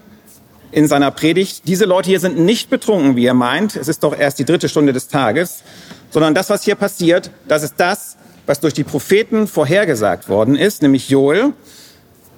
[0.71, 4.17] in seiner Predigt, diese Leute hier sind nicht betrunken, wie er meint, es ist doch
[4.17, 5.63] erst die dritte Stunde des Tages,
[6.11, 10.81] sondern das, was hier passiert, das ist das, was durch die Propheten vorhergesagt worden ist,
[10.81, 11.51] nämlich Joel.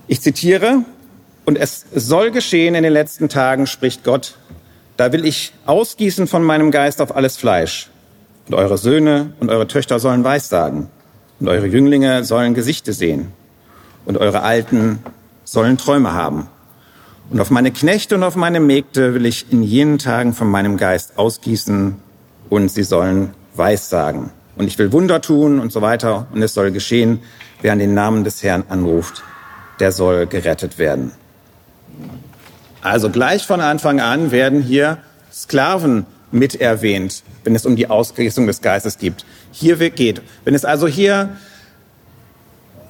[0.07, 0.83] Ich zitiere,
[1.45, 4.37] und es soll geschehen in den letzten Tagen, spricht Gott,
[4.97, 7.89] da will ich ausgießen von meinem Geist auf alles Fleisch.
[8.47, 10.87] Und eure Söhne und eure Töchter sollen Weissagen.
[11.39, 13.31] Und eure Jünglinge sollen Gesichte sehen.
[14.05, 14.99] Und eure Alten
[15.43, 16.47] sollen Träume haben.
[17.29, 20.77] Und auf meine Knechte und auf meine Mägde will ich in jenen Tagen von meinem
[20.77, 21.95] Geist ausgießen
[22.49, 24.29] und sie sollen Weissagen.
[24.55, 26.27] Und ich will Wunder tun und so weiter.
[26.33, 27.19] Und es soll geschehen,
[27.61, 29.23] wer an den Namen des Herrn anruft,
[29.79, 31.11] der soll gerettet werden.
[32.81, 34.99] Also gleich von Anfang an werden hier
[35.31, 39.25] Sklaven mit erwähnt, wenn es um die Ausrichtung des Geistes geht.
[39.51, 40.21] Hier geht.
[40.43, 41.29] Wenn es also hier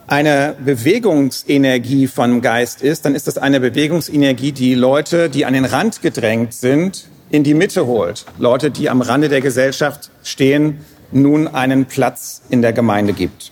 [0.08, 5.66] eine Bewegungsenergie vom Geist ist, dann ist das eine Bewegungsenergie, die Leute, die an den
[5.66, 8.26] Rand gedrängt sind, in die Mitte holt.
[8.38, 10.80] Leute, die am Rande der Gesellschaft stehen,
[11.12, 13.52] nun einen Platz in der Gemeinde gibt.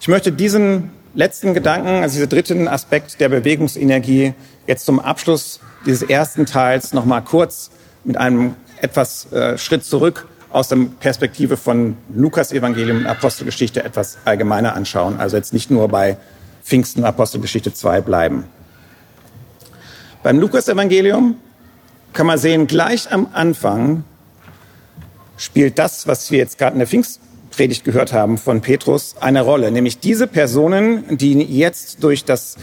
[0.00, 4.34] Ich möchte diesen letzten Gedanken, also diesen dritten Aspekt der Bewegungsenergie,
[4.66, 7.70] jetzt zum Abschluss dieses ersten Teils noch mal kurz
[8.04, 14.18] mit einem etwas äh, Schritt zurück aus der Perspektive von Lukas Evangelium und Apostelgeschichte etwas
[14.24, 15.18] allgemeiner anschauen.
[15.18, 16.16] Also jetzt nicht nur bei
[16.62, 18.44] Pfingsten Apostelgeschichte 2 bleiben.
[20.22, 21.36] Beim Lukas Evangelium
[22.12, 24.04] kann man sehen, gleich am Anfang
[25.36, 29.70] spielt das, was wir jetzt gerade in der Pfingstpredigt gehört haben von Petrus, eine Rolle.
[29.70, 32.56] Nämlich diese Personen, die jetzt durch das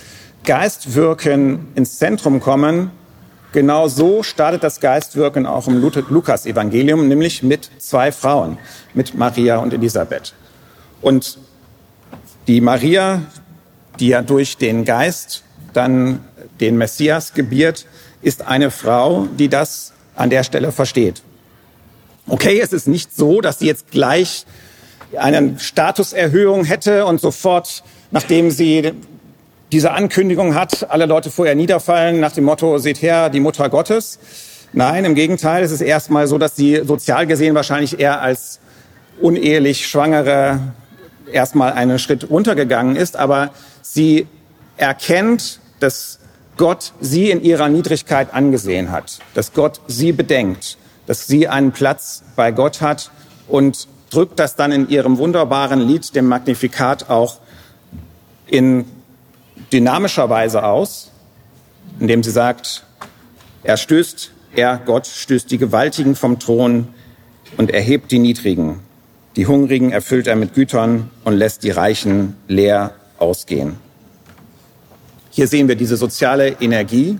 [0.43, 2.91] Geistwirken ins Zentrum kommen,
[3.53, 8.57] Genau so startet das Geistwirken auch im Lukas-Evangelium, nämlich mit zwei Frauen,
[8.95, 10.33] mit Maria und Elisabeth.
[11.01, 11.37] Und
[12.47, 13.21] die Maria,
[13.99, 16.21] die ja durch den Geist dann
[16.59, 17.85] den Messias gebiert,
[18.23, 21.21] ist eine Frau, die das an der Stelle versteht.
[22.27, 24.47] Okay, es ist nicht so, dass sie jetzt gleich
[25.15, 28.93] eine Statuserhöhung hätte und sofort, nachdem sie
[29.73, 34.19] diese Ankündigung hat, alle Leute vorher niederfallen nach dem Motto, seht her, die Mutter Gottes.
[34.71, 38.59] Nein, im Gegenteil, es ist erstmal so, dass sie sozial gesehen wahrscheinlich eher als
[39.19, 40.59] unehelich Schwangere
[41.31, 43.49] erstmal einen Schritt runtergegangen ist, aber
[43.81, 44.27] sie
[44.77, 46.19] erkennt, dass
[46.57, 52.21] Gott sie in ihrer Niedrigkeit angesehen hat, dass Gott sie bedenkt, dass sie einen Platz
[52.35, 53.09] bei Gott hat
[53.47, 57.37] und drückt das dann in ihrem wunderbaren Lied, dem Magnifikat, auch
[58.45, 58.85] in
[59.71, 61.11] dynamischer Weise aus,
[61.99, 62.83] indem sie sagt,
[63.63, 66.87] er stößt, er, Gott, stößt die Gewaltigen vom Thron
[67.57, 68.79] und erhebt die Niedrigen.
[69.35, 73.77] Die Hungrigen erfüllt er mit Gütern und lässt die Reichen leer ausgehen.
[75.31, 77.19] Hier sehen wir diese soziale Energie,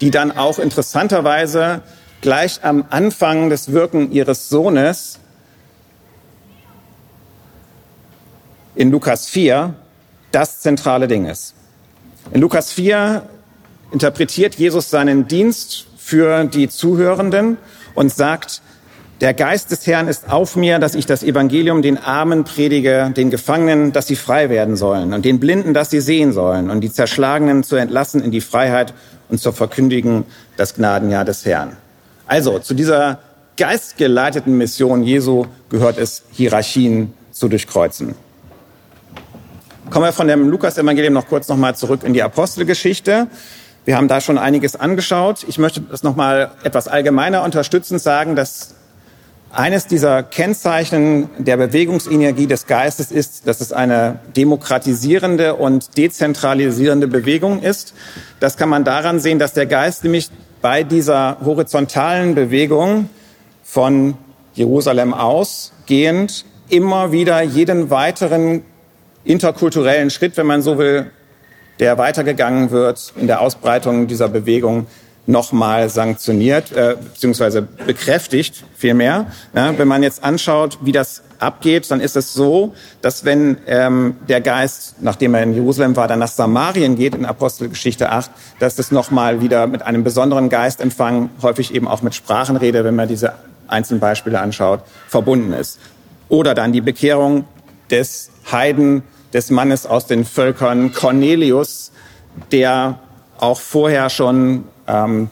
[0.00, 1.82] die dann auch interessanterweise
[2.20, 5.18] gleich am Anfang des Wirken ihres Sohnes
[8.76, 9.74] in Lukas 4
[10.30, 11.54] das zentrale Ding ist.
[12.32, 13.22] In Lukas 4
[13.90, 17.56] interpretiert Jesus seinen Dienst für die Zuhörenden
[17.94, 18.62] und sagt,
[19.20, 23.30] der Geist des Herrn ist auf mir, dass ich das Evangelium den Armen predige, den
[23.30, 26.92] Gefangenen, dass sie frei werden sollen und den Blinden, dass sie sehen sollen und die
[26.92, 28.94] Zerschlagenen zu entlassen in die Freiheit
[29.28, 30.24] und zu verkündigen
[30.56, 31.76] das Gnadenjahr des Herrn.
[32.28, 33.18] Also zu dieser
[33.56, 38.14] geistgeleiteten Mission Jesu gehört es, Hierarchien zu durchkreuzen.
[39.90, 43.26] Kommen wir von dem Lukas-Evangelium noch kurz nochmal zurück in die Apostelgeschichte.
[43.86, 45.46] Wir haben da schon einiges angeschaut.
[45.48, 48.74] Ich möchte das nochmal etwas allgemeiner unterstützend sagen, dass
[49.50, 57.62] eines dieser Kennzeichen der Bewegungsenergie des Geistes ist, dass es eine demokratisierende und dezentralisierende Bewegung
[57.62, 57.94] ist.
[58.40, 63.08] Das kann man daran sehen, dass der Geist nämlich bei dieser horizontalen Bewegung
[63.64, 64.18] von
[64.52, 68.64] Jerusalem ausgehend immer wieder jeden weiteren
[69.28, 71.10] interkulturellen Schritt, wenn man so will,
[71.78, 74.86] der weitergegangen wird in der Ausbreitung dieser Bewegung
[75.26, 79.26] nochmal sanktioniert, äh, beziehungsweise bekräftigt vielmehr.
[79.54, 84.16] Ja, wenn man jetzt anschaut, wie das abgeht, dann ist es so, dass wenn ähm,
[84.26, 88.76] der Geist, nachdem er in Jerusalem war, dann nach Samarien geht, in Apostelgeschichte 8, dass
[88.76, 93.34] das nochmal wieder mit einem besonderen Geistempfang, häufig eben auch mit Sprachenrede, wenn man diese
[93.66, 95.78] einzelnen Beispiele anschaut, verbunden ist.
[96.30, 97.44] Oder dann die Bekehrung
[97.90, 101.92] des Heiden, des Mannes aus den Völkern Cornelius,
[102.52, 102.98] der
[103.38, 105.30] auch vorher schon ähm,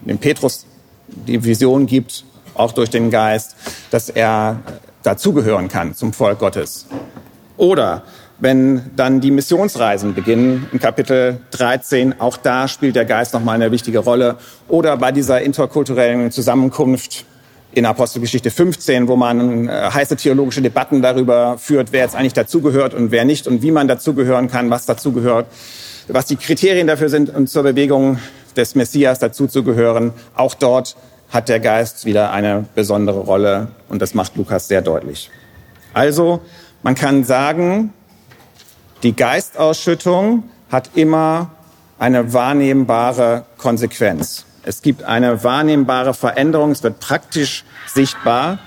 [0.00, 0.66] dem Petrus
[1.08, 3.56] die Vision gibt, auch durch den Geist,
[3.90, 4.60] dass er
[5.02, 6.86] dazugehören kann zum Volk Gottes.
[7.56, 8.02] Oder
[8.40, 13.72] wenn dann die Missionsreisen beginnen, in Kapitel 13, auch da spielt der Geist nochmal eine
[13.72, 14.36] wichtige Rolle.
[14.68, 17.24] Oder bei dieser interkulturellen Zusammenkunft
[17.72, 22.94] in Apostelgeschichte 15, wo man äh, heiße theologische Debatten darüber führt, wer jetzt eigentlich dazugehört
[22.94, 25.46] und wer nicht und wie man dazugehören kann, was dazugehört,
[26.08, 28.18] was die Kriterien dafür sind, um zur Bewegung
[28.56, 30.12] des Messias dazuzugehören.
[30.34, 30.96] Auch dort
[31.30, 35.30] hat der Geist wieder eine besondere Rolle und das macht Lukas sehr deutlich.
[35.92, 36.40] Also,
[36.82, 37.92] man kann sagen,
[39.02, 41.50] die Geistausschüttung hat immer
[41.98, 44.44] eine wahrnehmbare Konsequenz.
[44.68, 48.58] Es gibt eine wahrnehmbare Veränderung, es wird praktisch sichtbar.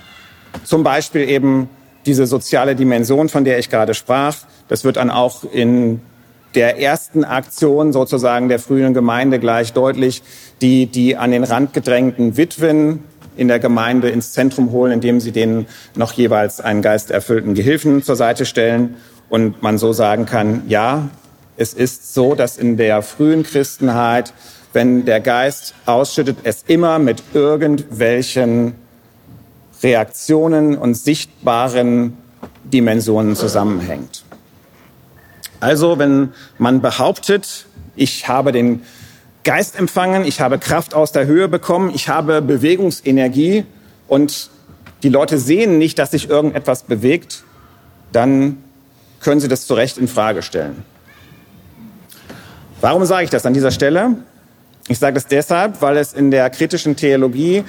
[0.63, 1.69] Zum Beispiel eben
[2.07, 4.35] diese soziale Dimension, von der ich gerade sprach.
[4.67, 6.01] Das wird dann auch in
[6.55, 10.23] der ersten Aktion sozusagen der frühen Gemeinde gleich deutlich,
[10.63, 13.03] die die an den Rand gedrängten Witwen
[13.37, 18.15] in der Gemeinde ins Zentrum holen, indem sie denen noch jeweils einen geisterfüllten Gehilfen zur
[18.15, 18.95] Seite stellen
[19.29, 21.09] und man so sagen kann, ja,
[21.57, 24.33] es ist so, dass in der frühen Christenheit,
[24.73, 28.75] wenn der Geist ausschüttet, es immer mit irgendwelchen
[29.83, 32.17] Reaktionen und sichtbaren
[32.63, 34.23] Dimensionen zusammenhängt.
[35.59, 38.83] Also wenn man behauptet, ich habe den
[39.43, 43.65] Geist empfangen, ich habe Kraft aus der Höhe bekommen, ich habe Bewegungsenergie
[44.07, 44.49] und
[45.03, 47.43] die Leute sehen nicht, dass sich irgendetwas bewegt,
[48.11, 48.57] dann
[49.19, 50.83] können sie das zu Recht in Frage stellen.
[52.81, 54.17] Warum sage ich das an dieser Stelle?
[54.87, 57.63] Ich sage das deshalb, weil es in der kritischen Theologie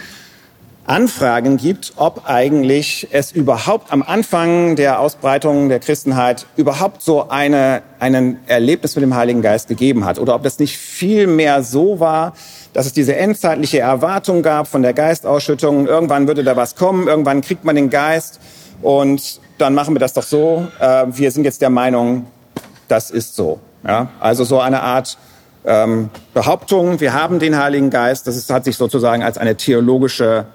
[0.85, 7.83] Anfragen gibt, ob eigentlich es überhaupt am Anfang der Ausbreitung der Christenheit überhaupt so eine,
[8.01, 12.01] ein Erlebnis mit dem Heiligen Geist gegeben hat oder ob das nicht viel mehr so
[12.01, 12.35] war,
[12.73, 15.87] dass es diese endzeitliche Erwartung gab von der Geistausschüttung.
[15.87, 18.41] Irgendwann würde da was kommen, irgendwann kriegt man den Geist
[18.81, 20.67] und dann machen wir das doch so.
[20.81, 22.27] Äh, wir sind jetzt der Meinung,
[22.89, 23.61] das ist so.
[23.87, 24.09] Ja?
[24.19, 25.17] Also so eine Art
[25.65, 30.47] ähm, Behauptung, wir haben den Heiligen Geist, das ist, hat sich sozusagen als eine theologische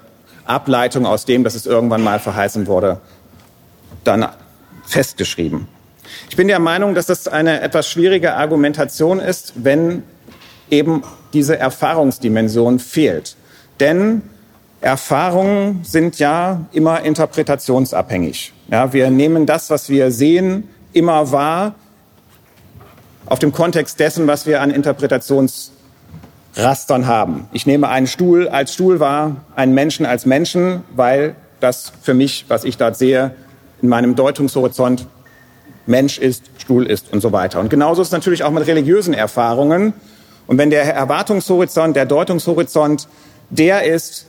[0.44, 3.00] Ableitung aus dem, dass es irgendwann mal verheißen wurde,
[4.04, 4.26] dann
[4.84, 5.68] festgeschrieben.
[6.30, 10.02] Ich bin der Meinung, dass das eine etwas schwierige Argumentation ist, wenn
[10.70, 13.36] eben diese Erfahrungsdimension fehlt.
[13.80, 14.22] Denn
[14.80, 18.52] Erfahrungen sind ja immer interpretationsabhängig.
[18.70, 21.74] Ja, wir nehmen das, was wir sehen, immer wahr
[23.28, 25.72] auf dem Kontext dessen, was wir an Interpretations
[26.56, 27.48] Rastern haben.
[27.52, 32.46] Ich nehme einen Stuhl als Stuhl wahr, einen Menschen als Menschen, weil das für mich,
[32.48, 33.34] was ich dort sehe,
[33.82, 35.06] in meinem Deutungshorizont
[35.86, 37.60] Mensch ist, Stuhl ist und so weiter.
[37.60, 39.92] Und genauso ist es natürlich auch mit religiösen Erfahrungen.
[40.46, 43.08] Und wenn der Erwartungshorizont, der Deutungshorizont
[43.50, 44.26] der ist,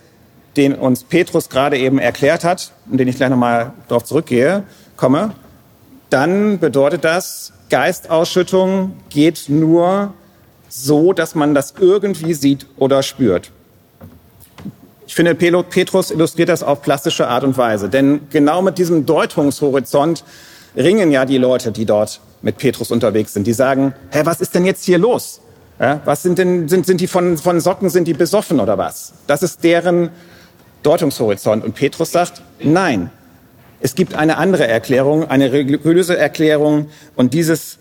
[0.56, 4.64] den uns Petrus gerade eben erklärt hat und den ich gleich nochmal darauf zurückgehe,
[4.96, 5.32] komme,
[6.10, 10.14] dann bedeutet das, Geistausschüttung geht nur
[10.70, 13.52] so, dass man das irgendwie sieht oder spürt.
[15.08, 17.90] Ich finde, Petrus illustriert das auf plastische Art und Weise.
[17.90, 20.24] Denn genau mit diesem Deutungshorizont
[20.76, 23.48] ringen ja die Leute, die dort mit Petrus unterwegs sind.
[23.48, 25.42] Die sagen, hä, was ist denn jetzt hier los?
[25.80, 29.14] Ja, was sind denn, sind, sind die von, von Socken, sind die besoffen oder was?
[29.28, 30.10] Das ist deren
[30.84, 31.64] Deutungshorizont.
[31.64, 33.12] Und Petrus sagt, nein,
[33.82, 36.90] es gibt eine andere Erklärung, eine religiöse Erklärung.
[37.16, 37.80] Und dieses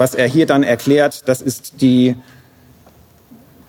[0.00, 2.16] was er hier dann erklärt, das ist die,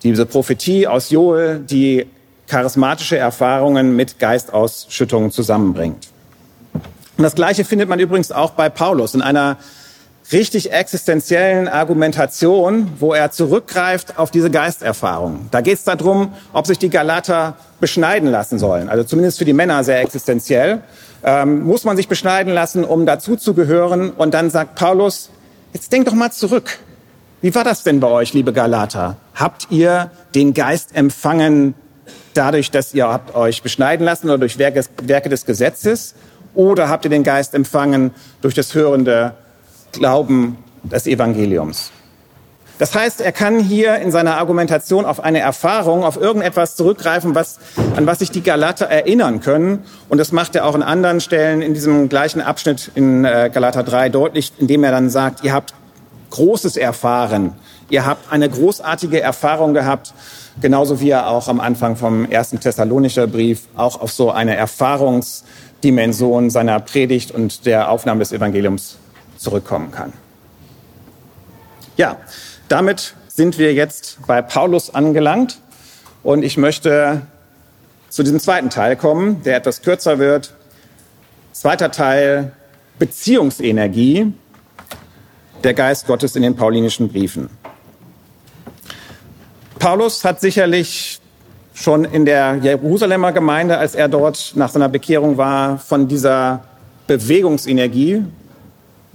[0.02, 2.06] diese Prophetie aus Joel, die
[2.46, 6.08] charismatische Erfahrungen mit Geistausschüttungen zusammenbringt.
[7.18, 9.58] Und das Gleiche findet man übrigens auch bei Paulus in einer
[10.32, 15.48] richtig existenziellen Argumentation, wo er zurückgreift auf diese Geisterfahrung.
[15.50, 18.88] Da geht es darum, ob sich die Galater beschneiden lassen sollen.
[18.88, 20.80] Also zumindest für die Männer sehr existenziell.
[21.24, 24.10] Ähm, muss man sich beschneiden lassen, um dazuzugehören?
[24.10, 25.30] Und dann sagt Paulus,
[25.72, 26.78] Jetzt denkt doch mal zurück.
[27.40, 29.16] Wie war das denn bei euch, liebe Galater?
[29.34, 31.74] Habt ihr den Geist empfangen
[32.34, 36.14] dadurch, dass ihr habt euch beschneiden lassen oder durch Werke, Werke des Gesetzes?
[36.54, 38.10] Oder habt ihr den Geist empfangen
[38.42, 39.34] durch das hörende
[39.92, 41.90] Glauben des Evangeliums?
[42.82, 47.60] Das heißt, er kann hier in seiner Argumentation auf eine Erfahrung, auf irgendetwas zurückgreifen, was,
[47.94, 49.84] an was sich die Galater erinnern können.
[50.08, 53.84] Und das macht er auch an anderen Stellen in diesem gleichen Abschnitt in äh, Galater
[53.84, 55.74] 3 deutlich, indem er dann sagt, ihr habt
[56.30, 57.52] Großes erfahren.
[57.88, 60.12] Ihr habt eine großartige Erfahrung gehabt,
[60.60, 66.50] genauso wie er auch am Anfang vom ersten Thessalonischer Brief auch auf so eine Erfahrungsdimension
[66.50, 68.98] seiner Predigt und der Aufnahme des Evangeliums
[69.36, 70.12] zurückkommen kann.
[71.96, 72.16] Ja,
[72.72, 75.60] damit sind wir jetzt bei Paulus angelangt
[76.22, 77.20] und ich möchte
[78.08, 80.54] zu diesem zweiten Teil kommen, der etwas kürzer wird.
[81.52, 82.52] Zweiter Teil,
[82.98, 84.32] Beziehungsenergie,
[85.62, 87.50] der Geist Gottes in den paulinischen Briefen.
[89.78, 91.20] Paulus hat sicherlich
[91.74, 96.64] schon in der Jerusalemer Gemeinde, als er dort nach seiner Bekehrung war, von dieser
[97.06, 98.24] Bewegungsenergie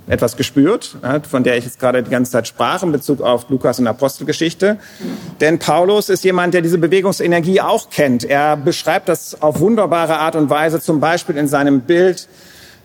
[0.08, 0.98] etwas gespürt,
[1.30, 4.78] von der ich jetzt gerade die ganze Zeit sprach in Bezug auf Lukas und Apostelgeschichte.
[5.42, 8.24] Denn Paulus ist jemand, der diese Bewegungsenergie auch kennt.
[8.24, 12.28] Er beschreibt das auf wunderbare Art und Weise, zum Beispiel in seinem Bild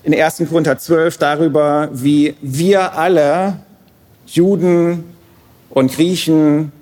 [0.02, 0.42] in 1.
[0.48, 3.58] Korinther 12 darüber, wie wir alle
[4.26, 5.04] Juden
[5.70, 6.72] und Griechen,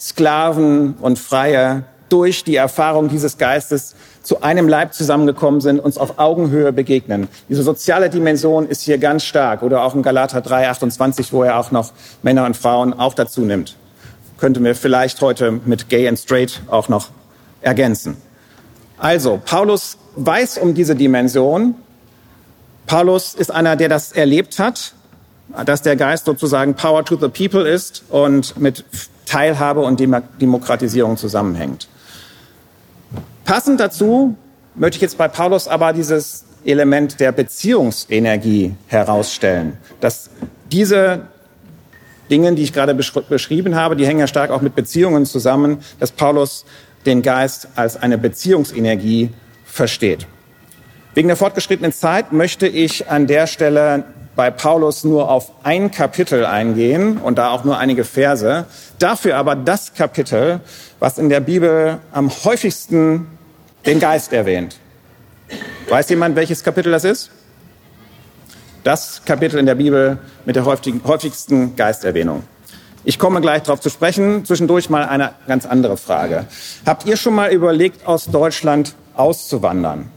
[0.00, 3.94] Sklaven und Freie durch die Erfahrung dieses Geistes
[4.26, 7.28] zu einem Leib zusammengekommen sind, uns auf Augenhöhe begegnen.
[7.48, 9.62] Diese soziale Dimension ist hier ganz stark.
[9.62, 13.42] Oder auch in Galater 3, 28, wo er auch noch Männer und Frauen auch dazu
[13.42, 13.76] nimmt.
[14.38, 17.10] Könnte mir vielleicht heute mit Gay and Straight auch noch
[17.60, 18.16] ergänzen.
[18.98, 21.76] Also, Paulus weiß um diese Dimension.
[22.88, 24.94] Paulus ist einer, der das erlebt hat,
[25.64, 28.84] dass der Geist sozusagen Power to the People ist und mit
[29.24, 31.86] Teilhabe und Demokratisierung zusammenhängt.
[33.46, 34.36] Passend dazu
[34.74, 40.30] möchte ich jetzt bei Paulus aber dieses Element der Beziehungsenergie herausstellen, dass
[40.72, 41.28] diese
[42.28, 46.10] Dinge, die ich gerade beschrieben habe, die hängen ja stark auch mit Beziehungen zusammen, dass
[46.10, 46.64] Paulus
[47.06, 49.30] den Geist als eine Beziehungsenergie
[49.64, 50.26] versteht.
[51.14, 54.02] Wegen der fortgeschrittenen Zeit möchte ich an der Stelle
[54.34, 58.66] bei Paulus nur auf ein Kapitel eingehen und da auch nur einige Verse.
[58.98, 60.60] Dafür aber das Kapitel,
[60.98, 63.28] was in der Bibel am häufigsten
[63.86, 64.78] den Geist erwähnt.
[65.88, 67.30] Weiß jemand, welches Kapitel das ist?
[68.82, 72.42] Das Kapitel in der Bibel mit der häufigsten Geisterwähnung.
[73.04, 74.44] Ich komme gleich darauf zu sprechen.
[74.44, 76.46] Zwischendurch mal eine ganz andere Frage.
[76.84, 80.10] Habt ihr schon mal überlegt, aus Deutschland auszuwandern?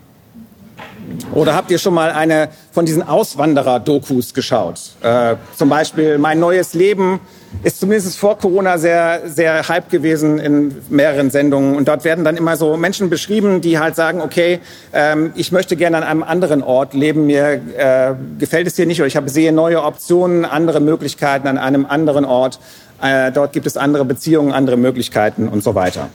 [1.33, 4.79] Oder habt ihr schon mal eine von diesen Auswanderer-Dokus geschaut?
[5.01, 7.19] Äh, zum Beispiel Mein neues Leben
[7.63, 11.75] ist zumindest vor Corona sehr, sehr hype gewesen in mehreren Sendungen.
[11.75, 14.59] Und dort werden dann immer so Menschen beschrieben, die halt sagen, okay,
[14.93, 18.99] ähm, ich möchte gerne an einem anderen Ort leben, mir äh, gefällt es hier nicht
[18.99, 22.59] oder ich habe, sehe neue Optionen, andere Möglichkeiten an einem anderen Ort.
[23.01, 26.09] Äh, dort gibt es andere Beziehungen, andere Möglichkeiten und so weiter.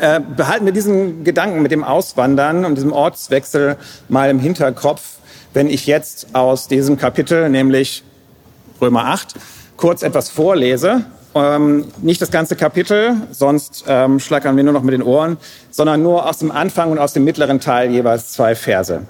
[0.00, 3.76] Äh, behalten wir diesen Gedanken mit dem Auswandern und diesem Ortswechsel
[4.08, 5.16] mal im Hinterkopf,
[5.54, 8.02] wenn ich jetzt aus diesem Kapitel, nämlich
[8.80, 9.34] Römer 8,
[9.76, 11.04] kurz etwas vorlese.
[11.34, 15.36] Ähm, nicht das ganze Kapitel, sonst ähm, schlackern wir nur noch mit den Ohren,
[15.70, 19.02] sondern nur aus dem Anfang und aus dem mittleren Teil jeweils zwei Verse.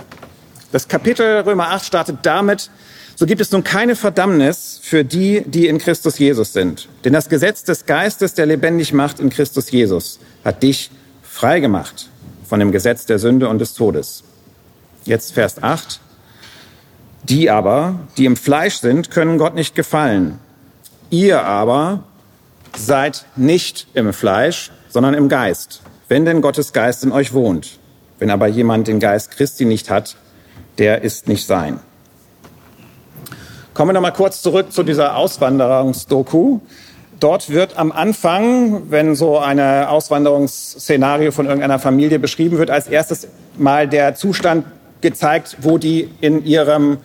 [0.73, 2.71] Das Kapitel Römer 8 startet damit,
[3.15, 6.89] so gibt es nun keine Verdammnis für die, die in Christus Jesus sind.
[7.05, 10.91] Denn das Gesetz des Geistes, der lebendig macht in Christus Jesus, hat dich
[11.23, 12.09] frei gemacht
[12.47, 14.25] von dem Gesetz der Sünde und des Todes.
[15.05, 16.01] Jetzt Vers 8.
[17.23, 20.39] Die aber, die im Fleisch sind, können Gott nicht gefallen.
[21.11, 22.03] Ihr aber
[22.77, 27.79] seid nicht im Fleisch, sondern im Geist, wenn denn Gottes Geist in euch wohnt.
[28.19, 30.17] Wenn aber jemand den Geist Christi nicht hat,
[30.79, 31.81] der ist nicht sein.
[33.75, 36.61] Kommen wir noch mal kurz zurück zu dieser Auswanderungsdoku.
[37.21, 43.29] Dort wird am Anfang, wenn so eine Auswanderungsszenario von irgendeiner Familie beschrieben wird, als erstes
[43.57, 44.67] mal der Zustand
[45.03, 46.99] gezeigt, wo die in ihrem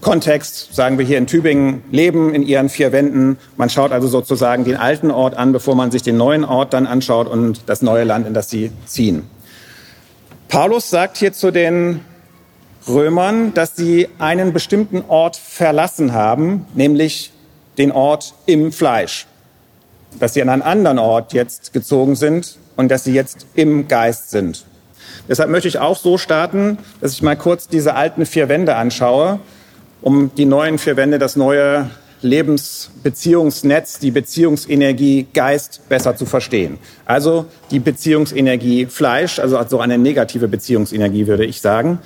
[0.00, 3.36] Kontext, sagen wir hier in Tübingen, leben, in ihren vier Wänden.
[3.56, 6.86] Man schaut also sozusagen den alten Ort an, bevor man sich den neuen Ort dann
[6.86, 9.24] anschaut und das neue Land, in das sie ziehen.
[10.48, 12.00] Paulus sagt hier zu den
[12.88, 17.32] Römern, dass sie einen bestimmten Ort verlassen haben, nämlich
[17.76, 19.26] den Ort im Fleisch.
[20.20, 24.30] Dass sie an einen anderen Ort jetzt gezogen sind und dass sie jetzt im Geist
[24.30, 24.64] sind.
[25.28, 29.40] Deshalb möchte ich auch so starten, dass ich mal kurz diese alten vier Wände anschaue,
[30.00, 31.90] um die neuen vier Wände, das neue
[32.20, 36.78] Lebensbeziehungsnetz, die Beziehungsenergie Geist besser zu verstehen.
[37.04, 42.00] Also die Beziehungsenergie Fleisch, also so eine negative Beziehungsenergie würde ich sagen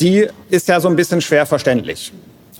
[0.00, 2.12] die ist ja so ein bisschen schwer verständlich.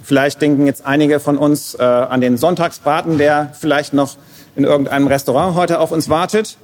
[0.03, 4.17] Vielleicht denken jetzt einige von uns äh, an den Sonntagsbraten, der vielleicht noch
[4.55, 6.57] in irgendeinem Restaurant heute auf uns wartet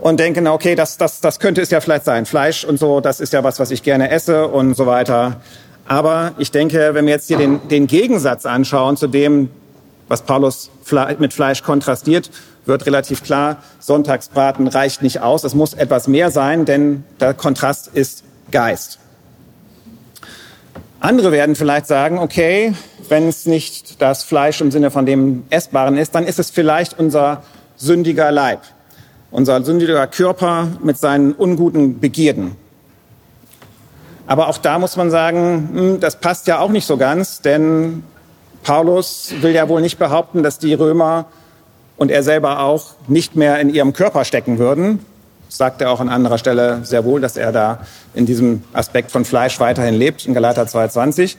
[0.00, 2.26] und denken, okay, das, das, das könnte es ja vielleicht sein.
[2.26, 5.40] Fleisch und so, das ist ja was, was ich gerne esse und so weiter.
[5.92, 9.50] Aber ich denke, wenn wir jetzt hier den, den Gegensatz anschauen zu dem,
[10.08, 10.70] was Paulus
[11.18, 12.30] mit Fleisch kontrastiert,
[12.64, 15.44] wird relativ klar, Sonntagsbraten reicht nicht aus.
[15.44, 19.00] Es muss etwas mehr sein, denn der Kontrast ist Geist.
[20.98, 22.72] Andere werden vielleicht sagen, okay,
[23.10, 26.98] wenn es nicht das Fleisch im Sinne von dem Essbaren ist, dann ist es vielleicht
[26.98, 27.42] unser
[27.76, 28.60] sündiger Leib,
[29.30, 32.61] unser sündiger Körper mit seinen unguten Begierden.
[34.26, 38.02] Aber auch da muss man sagen, hm, das passt ja auch nicht so ganz, denn
[38.62, 41.26] Paulus will ja wohl nicht behaupten, dass die Römer
[41.96, 45.04] und er selber auch nicht mehr in ihrem Körper stecken würden,
[45.48, 47.80] sagt er auch an anderer Stelle sehr wohl, dass er da
[48.14, 51.36] in diesem Aspekt von Fleisch weiterhin lebt, in Galater 2,20.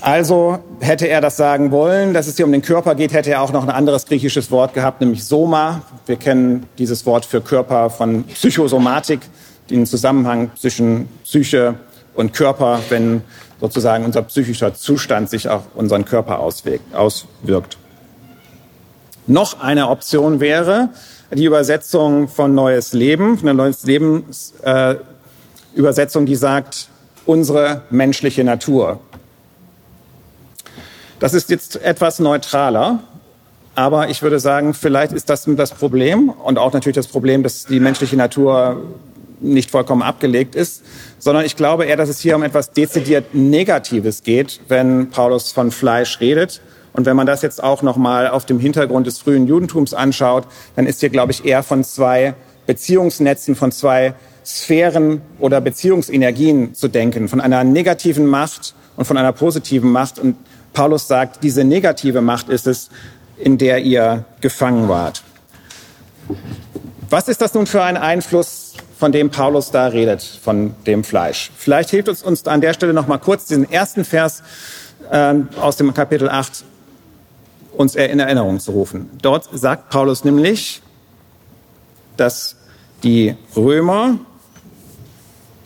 [0.00, 3.42] Also hätte er das sagen wollen, dass es hier um den Körper geht, hätte er
[3.42, 5.82] auch noch ein anderes griechisches Wort gehabt, nämlich Soma.
[6.06, 9.20] Wir kennen dieses Wort für Körper von Psychosomatik,
[9.70, 11.74] den Zusammenhang zwischen Psyche
[12.14, 13.22] und Körper, wenn
[13.60, 17.78] sozusagen unser psychischer Zustand sich auf unseren Körper auswirkt.
[19.26, 20.88] Noch eine Option wäre,
[21.32, 24.24] die Übersetzung von Neues Leben, eine Neues Leben
[24.62, 24.96] äh,
[26.26, 26.88] die sagt,
[27.26, 28.98] unsere menschliche Natur.
[31.20, 33.00] Das ist jetzt etwas neutraler,
[33.74, 37.66] aber ich würde sagen, vielleicht ist das das Problem und auch natürlich das Problem, dass
[37.66, 38.82] die menschliche Natur
[39.40, 40.82] nicht vollkommen abgelegt ist,
[41.18, 45.70] sondern ich glaube eher, dass es hier um etwas dezidiert Negatives geht, wenn Paulus von
[45.70, 46.60] Fleisch redet.
[46.92, 50.44] Und wenn man das jetzt auch nochmal auf dem Hintergrund des frühen Judentums anschaut,
[50.76, 52.34] dann ist hier, glaube ich, eher von zwei
[52.66, 54.14] Beziehungsnetzen, von zwei
[54.44, 60.18] Sphären oder Beziehungsenergien zu denken, von einer negativen Macht und von einer positiven Macht.
[60.18, 60.36] Und
[60.72, 62.90] Paulus sagt, diese negative Macht ist es,
[63.38, 65.22] in der ihr gefangen wart.
[67.08, 68.69] Was ist das nun für ein Einfluss,
[69.00, 71.50] von dem Paulus da redet, von dem Fleisch?
[71.56, 74.42] Vielleicht hilft uns, uns an der Stelle noch mal kurz diesen ersten Vers
[75.10, 76.64] äh, aus dem Kapitel 8
[77.72, 79.08] uns in Erinnerung zu rufen.
[79.22, 80.82] Dort sagt Paulus nämlich,
[82.18, 82.56] dass
[83.02, 84.18] die Römer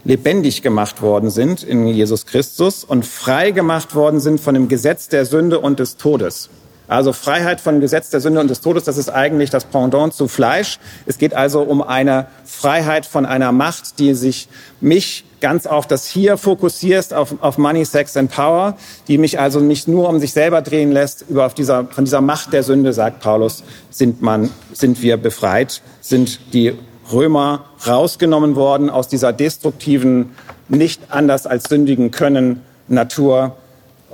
[0.05, 5.09] lebendig gemacht worden sind in Jesus Christus und frei gemacht worden sind von dem Gesetz
[5.09, 6.51] der Sünde und des Todes.
[6.87, 10.29] Also Freiheit von Gesetz der Sünde und des Todes, das ist eigentlich das Pendant zu
[10.29, 10.79] Fleisch.
[11.07, 14.49] Es geht also um eine Freiheit von einer Macht, die sich
[14.81, 18.77] mich ganz auf das Hier fokussiert, auf, auf Money, Sex and Power,
[19.09, 22.21] die mich also nicht nur um sich selber drehen lässt, über auf dieser, von dieser
[22.21, 26.75] Macht der Sünde, sagt Paulus, sind, man, sind wir befreit, sind die
[27.13, 30.31] Römer rausgenommen worden aus dieser destruktiven,
[30.69, 33.57] nicht anders als sündigen können Natur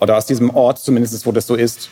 [0.00, 1.90] oder aus diesem Ort zumindest, wo das so ist,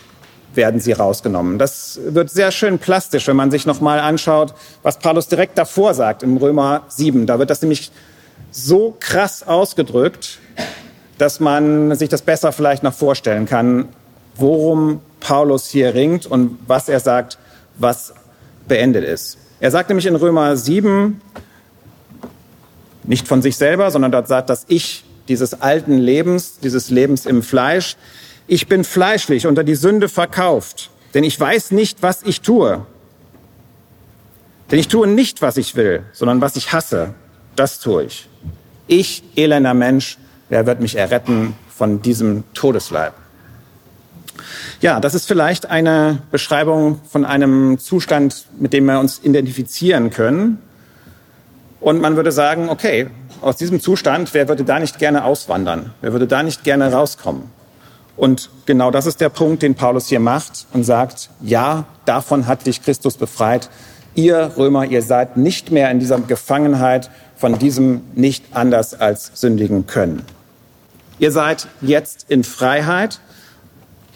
[0.59, 1.59] werden sie rausgenommen.
[1.59, 4.52] Das wird sehr schön plastisch, wenn man sich noch mal anschaut,
[4.82, 7.26] was Paulus direkt davor sagt im Römer 7.
[7.26, 7.90] Da wird das nämlich
[8.50, 10.40] so krass ausgedrückt,
[11.16, 13.88] dass man sich das besser vielleicht noch vorstellen kann,
[14.34, 17.38] worum Paulus hier ringt und was er sagt,
[17.78, 18.12] was
[18.66, 19.38] beendet ist.
[19.61, 21.20] Er sagt nämlich in Römer 7,
[23.04, 27.42] nicht von sich selber, sondern dort sagt das Ich dieses alten Lebens, dieses Lebens im
[27.42, 27.96] Fleisch.
[28.51, 32.86] Ich bin fleischlich unter die Sünde verkauft, denn ich weiß nicht, was ich tue.
[34.70, 37.14] Denn ich tue nicht, was ich will, sondern was ich hasse,
[37.57, 38.26] das tue ich.
[38.86, 40.16] Ich, elender Mensch,
[40.49, 43.12] wer wird mich erretten von diesem Todesleib?
[44.80, 50.59] Ja, das ist vielleicht eine Beschreibung von einem Zustand, mit dem wir uns identifizieren können.
[51.80, 53.09] Und man würde sagen, okay,
[53.42, 55.92] aus diesem Zustand, wer würde da nicht gerne auswandern?
[56.01, 57.57] Wer würde da nicht gerne rauskommen?
[58.18, 62.66] Und genau das ist der Punkt, den Paulus hier macht und sagt, ja, davon hat
[62.66, 63.70] dich Christus befreit.
[64.16, 69.86] Ihr Römer, ihr seid nicht mehr in dieser Gefangenheit von diesem nicht anders als sündigen
[69.86, 70.24] können.
[71.20, 73.20] Ihr seid jetzt in Freiheit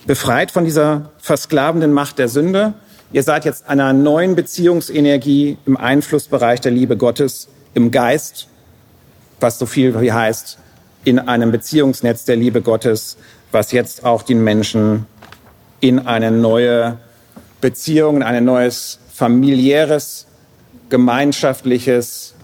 [0.05, 2.75] befreit von dieser versklavenden Macht der Sünde.
[3.13, 8.49] Ihr seid jetzt einer neuen Beziehungsenergie im Einflussbereich der Liebe Gottes, im Geist,
[9.39, 10.59] was so viel wie heißt,
[11.05, 13.17] in einem Beziehungsnetz der Liebe Gottes,
[13.53, 15.07] was jetzt auch den Menschen
[15.81, 16.99] in eine neue
[17.61, 20.27] Beziehung, in ein neues familiäres,
[20.89, 22.35] gemeinschaftliches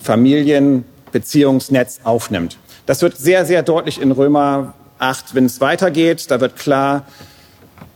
[0.00, 2.58] Familienbeziehungsnetz aufnimmt.
[2.86, 7.04] Das wird sehr, sehr deutlich in Römer 8, wenn es weitergeht, da wird klar,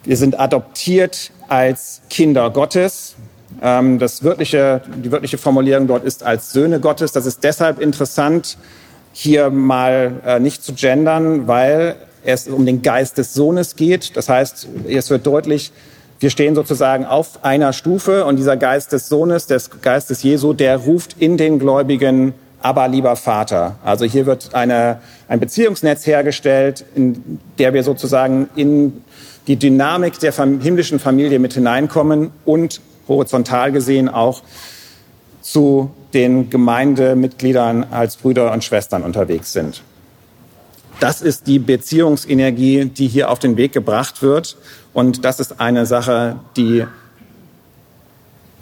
[0.04, 3.16] wir sind adoptiert als Kinder Gottes.
[3.62, 7.12] Ähm, das wörtliche, die wörtliche Formulierung dort ist als Söhne Gottes.
[7.12, 8.58] Das ist deshalb interessant,
[9.12, 14.16] hier mal äh, nicht zu gendern, weil es um den Geist des Sohnes geht.
[14.16, 15.72] Das heißt, es wird deutlich,
[16.20, 20.76] wir stehen sozusagen auf einer Stufe und dieser Geist des Sohnes, des Geistes Jesu, der
[20.78, 23.76] ruft in den Gläubigen aber lieber Vater.
[23.84, 29.04] Also hier wird eine, ein Beziehungsnetz hergestellt, in der wir sozusagen in
[29.46, 34.40] die Dynamik der himmlischen Familie mit hineinkommen und horizontal gesehen auch
[35.42, 39.82] zu den Gemeindemitgliedern als Brüder und Schwestern unterwegs sind.
[41.04, 44.56] Das ist die Beziehungsenergie, die hier auf den Weg gebracht wird.
[44.94, 46.86] Und das ist eine Sache, die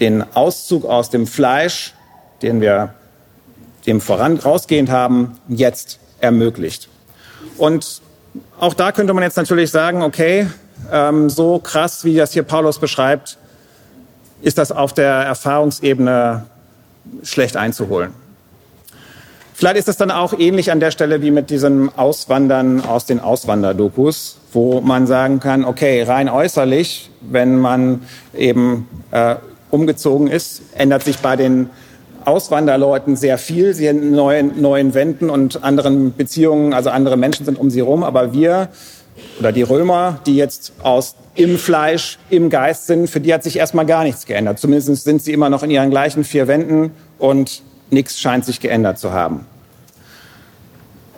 [0.00, 1.94] den Auszug aus dem Fleisch,
[2.42, 2.94] den wir
[3.86, 6.88] dem voran rausgehend haben, jetzt ermöglicht.
[7.58, 8.02] Und
[8.58, 10.48] auch da könnte man jetzt natürlich sagen, okay,
[10.90, 13.38] ähm, so krass, wie das hier Paulus beschreibt,
[14.40, 16.44] ist das auf der Erfahrungsebene
[17.22, 18.12] schlecht einzuholen.
[19.62, 23.20] Vielleicht ist es dann auch ähnlich an der Stelle wie mit diesem Auswandern aus den
[23.20, 28.02] Auswanderdokus, wo man sagen kann, okay, rein äußerlich, wenn man
[28.36, 29.36] eben äh,
[29.70, 31.70] umgezogen ist, ändert sich bei den
[32.24, 33.72] Auswanderleuten sehr viel.
[33.72, 38.02] Sie haben neuen, neuen Wänden und anderen Beziehungen, also andere Menschen sind um sie herum.
[38.02, 38.66] Aber wir
[39.38, 43.58] oder die Römer, die jetzt aus im Fleisch, im Geist sind, für die hat sich
[43.58, 44.58] erstmal gar nichts geändert.
[44.58, 46.90] Zumindest sind sie immer noch in ihren gleichen vier Wänden
[47.20, 49.46] und nichts scheint sich geändert zu haben.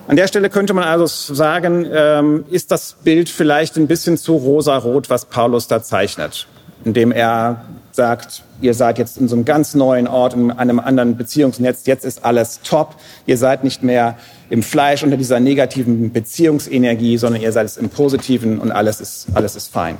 [0.06, 4.36] An der Stelle könnte man also sagen, ähm, ist das Bild vielleicht ein bisschen zu
[4.36, 6.46] rosarot, was Paulus da zeichnet,
[6.84, 11.16] indem er sagt, ihr seid jetzt in so einem ganz neuen Ort, in einem anderen
[11.16, 14.18] Beziehungsnetz, jetzt ist alles top, ihr seid nicht mehr
[14.50, 19.28] im Fleisch unter dieser negativen Beziehungsenergie, sondern ihr seid es im Positiven und alles ist,
[19.32, 19.96] alles ist fein.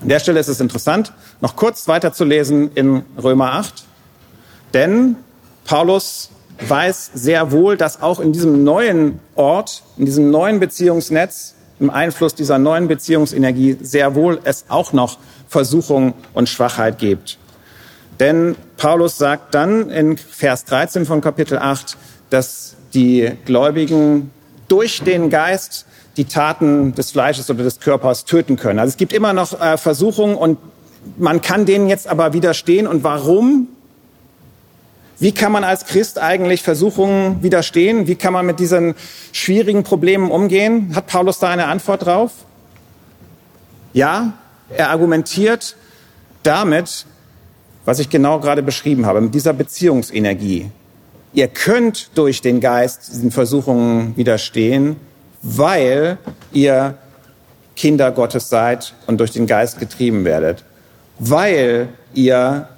[0.00, 1.12] An der Stelle ist es interessant,
[1.42, 3.84] noch kurz weiterzulesen in Römer 8,
[4.72, 5.16] denn
[5.64, 11.90] Paulus weiß sehr wohl, dass auch in diesem neuen Ort, in diesem neuen Beziehungsnetz, im
[11.90, 17.38] Einfluss dieser neuen Beziehungsenergie sehr wohl es auch noch Versuchung und Schwachheit gibt.
[18.20, 21.96] Denn Paulus sagt dann in Vers 13 von Kapitel 8,
[22.30, 24.30] dass die Gläubigen
[24.68, 25.86] durch den Geist
[26.16, 28.78] die Taten des Fleisches oder des Körpers töten können.
[28.78, 30.58] Also es gibt immer noch äh, Versuchungen und
[31.16, 32.86] man kann denen jetzt aber widerstehen.
[32.86, 33.68] Und warum?
[35.18, 38.06] Wie kann man als Christ eigentlich Versuchungen widerstehen?
[38.06, 38.94] Wie kann man mit diesen
[39.32, 40.92] schwierigen Problemen umgehen?
[40.94, 42.32] Hat Paulus da eine Antwort drauf?
[43.92, 44.32] Ja,
[44.70, 45.76] er argumentiert
[46.42, 47.06] damit,
[47.84, 50.70] was ich genau gerade beschrieben habe, mit dieser Beziehungsenergie.
[51.34, 54.96] Ihr könnt durch den Geist diesen Versuchungen widerstehen,
[55.42, 56.18] weil
[56.52, 56.98] ihr
[57.74, 60.64] Kinder Gottes seid und durch den Geist getrieben werdet.
[61.18, 62.68] Weil ihr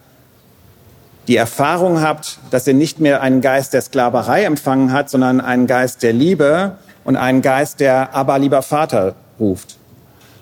[1.29, 5.67] die Erfahrung habt, dass ihr nicht mehr einen Geist der Sklaverei empfangen habt, sondern einen
[5.67, 9.77] Geist der Liebe und einen Geist, der aber lieber Vater ruft.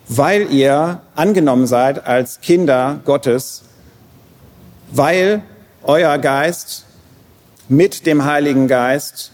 [0.09, 3.63] Weil ihr angenommen seid als Kinder Gottes,
[4.91, 5.43] weil
[5.85, 6.85] euer Geist
[7.69, 9.33] mit dem Heiligen Geist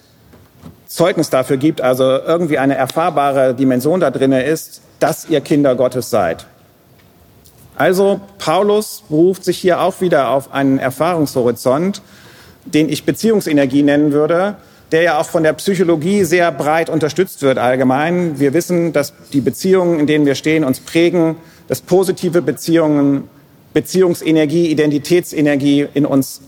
[0.86, 6.11] Zeugnis dafür gibt, also irgendwie eine erfahrbare Dimension da drinne ist, dass ihr Kinder Gottes
[6.11, 6.46] seid.
[7.79, 12.03] Also Paulus beruft sich hier auch wieder auf einen Erfahrungshorizont,
[12.64, 14.57] den ich Beziehungsenergie nennen würde,
[14.91, 18.41] der ja auch von der Psychologie sehr breit unterstützt wird allgemein.
[18.41, 21.37] Wir wissen, dass die Beziehungen, in denen wir stehen, uns prägen,
[21.68, 23.29] dass positive Beziehungen,
[23.74, 26.41] Beziehungsenergie, Identitätsenergie in uns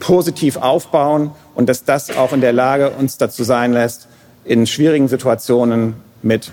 [0.00, 4.08] positiv aufbauen und dass das auch in der Lage uns dazu sein lässt,
[4.44, 6.50] in schwierigen Situationen mit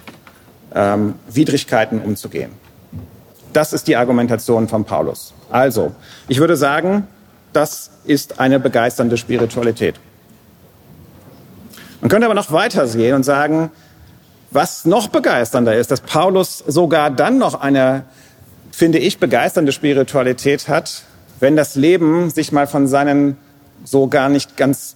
[0.75, 2.66] ähm, Widrigkeiten umzugehen.
[3.57, 5.33] Das ist die Argumentation von Paulus.
[5.49, 5.95] Also,
[6.27, 7.07] ich würde sagen,
[7.53, 9.95] das ist eine begeisternde Spiritualität.
[11.99, 13.71] Man könnte aber noch weiter sehen und sagen,
[14.51, 18.03] was noch begeisternder ist, dass Paulus sogar dann noch eine,
[18.69, 21.01] finde ich, begeisternde Spiritualität hat,
[21.39, 23.37] wenn das Leben sich mal von seinen
[23.83, 24.95] so gar nicht ganz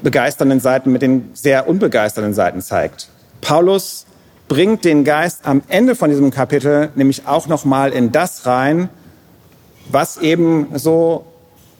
[0.00, 3.08] begeisternden Seiten mit den sehr unbegeisternden Seiten zeigt.
[3.40, 4.06] Paulus
[4.48, 8.88] bringt den Geist am Ende von diesem Kapitel nämlich auch noch mal in das rein,
[9.90, 11.26] was eben so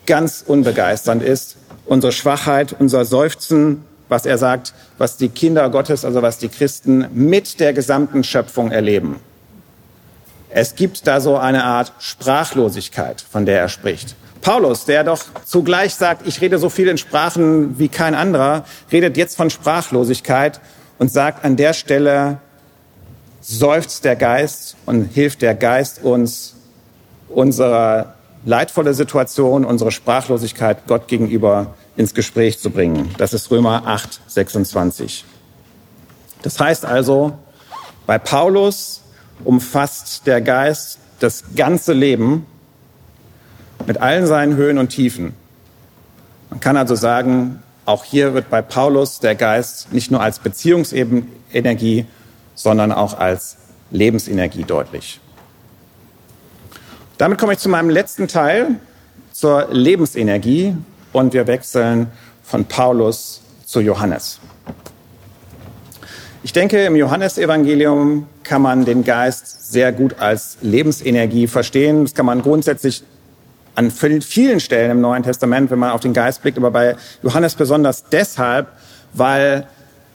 [0.06, 6.22] ganz unbegeisternd ist, unsere Schwachheit, unser Seufzen, was er sagt, was die Kinder Gottes, also
[6.22, 9.16] was die Christen mit der gesamten Schöpfung erleben.
[10.48, 14.14] Es gibt da so eine Art Sprachlosigkeit, von der er spricht.
[14.40, 19.16] Paulus, der doch zugleich sagt, ich rede so viel in Sprachen wie kein anderer, redet
[19.16, 20.60] jetzt von Sprachlosigkeit
[20.98, 22.38] und sagt an der Stelle,
[23.46, 26.54] seufzt der Geist und hilft der Geist uns,
[27.28, 33.14] unsere leidvolle Situation, unsere Sprachlosigkeit Gott gegenüber ins Gespräch zu bringen.
[33.18, 35.24] Das ist Römer 8, 26.
[36.42, 37.38] Das heißt also,
[38.06, 39.02] bei Paulus
[39.44, 42.46] umfasst der Geist das ganze Leben
[43.86, 45.34] mit allen seinen Höhen und Tiefen.
[46.50, 52.06] Man kann also sagen, auch hier wird bei Paulus der Geist nicht nur als Beziehungsenergie,
[52.56, 53.56] sondern auch als
[53.92, 55.20] Lebensenergie deutlich.
[57.18, 58.80] Damit komme ich zu meinem letzten Teil,
[59.32, 60.74] zur Lebensenergie,
[61.12, 62.08] und wir wechseln
[62.42, 64.38] von Paulus zu Johannes.
[66.42, 72.04] Ich denke, im Johannesevangelium kann man den Geist sehr gut als Lebensenergie verstehen.
[72.04, 73.02] Das kann man grundsätzlich
[73.74, 77.54] an vielen Stellen im Neuen Testament, wenn man auf den Geist blickt, aber bei Johannes
[77.54, 78.68] besonders deshalb,
[79.12, 79.66] weil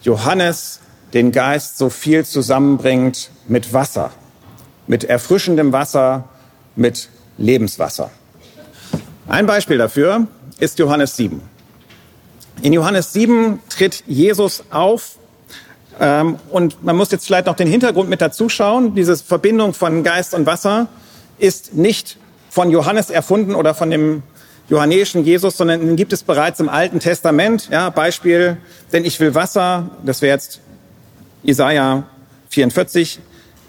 [0.03, 0.79] Johannes
[1.13, 4.11] den Geist so viel zusammenbringt mit Wasser,
[4.87, 6.25] mit erfrischendem Wasser,
[6.75, 8.11] mit Lebenswasser.
[9.27, 10.27] Ein Beispiel dafür
[10.59, 11.41] ist Johannes 7.
[12.61, 15.17] In Johannes 7 tritt Jesus auf
[15.99, 18.95] ähm, und man muss jetzt vielleicht noch den Hintergrund mit dazu schauen.
[18.95, 20.87] Diese Verbindung von Geist und Wasser
[21.39, 22.17] ist nicht
[22.49, 24.23] von Johannes erfunden oder von dem
[24.69, 27.69] johannäischen Jesus, sondern den gibt es bereits im Alten Testament.
[27.71, 28.57] Ja, Beispiel,
[28.93, 30.61] denn ich will Wasser, das wäre jetzt
[31.43, 32.03] Isaiah
[32.49, 33.19] 44,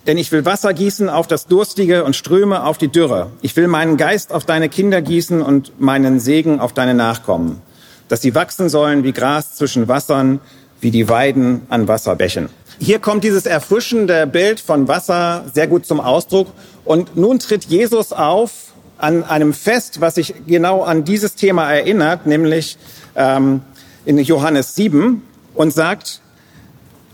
[0.06, 3.30] denn ich will Wasser gießen auf das Durstige und Ströme auf die Dürre.
[3.40, 7.62] Ich will meinen Geist auf deine Kinder gießen und meinen Segen auf deine Nachkommen,
[8.08, 10.40] dass sie wachsen sollen wie Gras zwischen Wassern,
[10.80, 12.48] wie die Weiden an Wasserbächen.
[12.78, 16.48] Hier kommt dieses erfrischende Bild von Wasser sehr gut zum Ausdruck.
[16.84, 18.50] Und nun tritt Jesus auf
[18.98, 22.76] an einem Fest, was sich genau an dieses Thema erinnert, nämlich
[23.14, 23.60] ähm,
[24.04, 25.22] in Johannes 7
[25.54, 26.21] und sagt,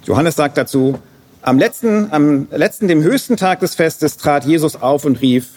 [0.08, 0.98] Johannes sagt dazu,
[1.42, 5.50] am letzten, am letzten, dem höchsten Tag des Festes trat Jesus auf und rief,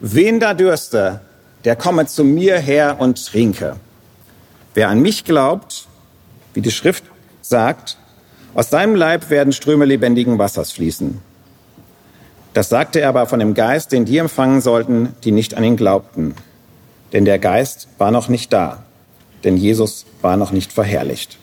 [0.00, 1.22] wen da dürste,
[1.64, 3.76] der komme zu mir her und trinke.
[4.74, 5.86] Wer an mich glaubt,
[6.52, 7.04] wie die Schrift
[7.40, 7.96] sagt,
[8.54, 11.22] aus seinem Leib werden Ströme lebendigen Wassers fließen.
[12.52, 15.76] Das sagte er aber von dem Geist, den die empfangen sollten, die nicht an ihn
[15.76, 16.34] glaubten.
[17.14, 18.84] Denn der Geist war noch nicht da,
[19.42, 21.38] denn Jesus war noch nicht verherrlicht.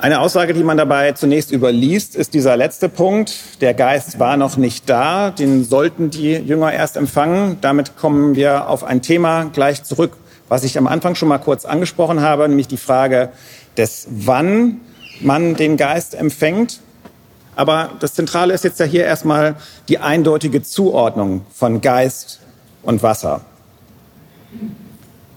[0.00, 3.34] Eine Aussage, die man dabei zunächst überliest, ist dieser letzte Punkt.
[3.60, 7.58] Der Geist war noch nicht da, den sollten die Jünger erst empfangen.
[7.60, 10.12] Damit kommen wir auf ein Thema gleich zurück,
[10.48, 13.28] was ich am Anfang schon mal kurz angesprochen habe, nämlich die Frage
[13.76, 14.80] des Wann
[15.20, 16.80] man den Geist empfängt.
[17.54, 19.54] Aber das Zentrale ist jetzt ja hier erstmal
[19.90, 22.40] die eindeutige Zuordnung von Geist
[22.82, 23.42] und Wasser.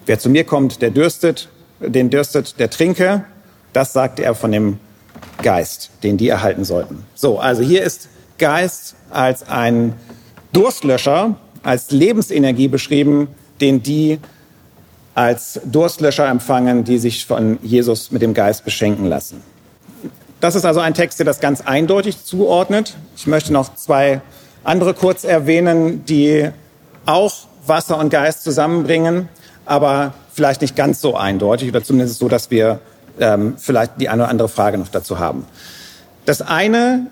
[0.05, 1.49] Wer zu mir kommt, der dürstet,
[1.81, 3.25] den dürstet, der trinke.
[3.73, 4.79] Das sagte er von dem
[5.41, 7.05] Geist, den die erhalten sollten.
[7.15, 8.07] So, also hier ist
[8.37, 9.93] Geist als ein
[10.53, 13.27] Durstlöscher, als Lebensenergie beschrieben,
[13.61, 14.19] den die
[15.15, 19.41] als Durstlöscher empfangen, die sich von Jesus mit dem Geist beschenken lassen.
[20.39, 22.97] Das ist also ein Text, der das ganz eindeutig zuordnet.
[23.15, 24.21] Ich möchte noch zwei
[24.63, 26.49] andere kurz erwähnen, die
[27.05, 27.33] auch
[27.65, 29.29] Wasser und Geist zusammenbringen,
[29.65, 32.79] aber vielleicht nicht ganz so eindeutig oder zumindest so, dass wir
[33.19, 35.45] ähm, vielleicht die eine oder andere Frage noch dazu haben.
[36.25, 37.07] Das eine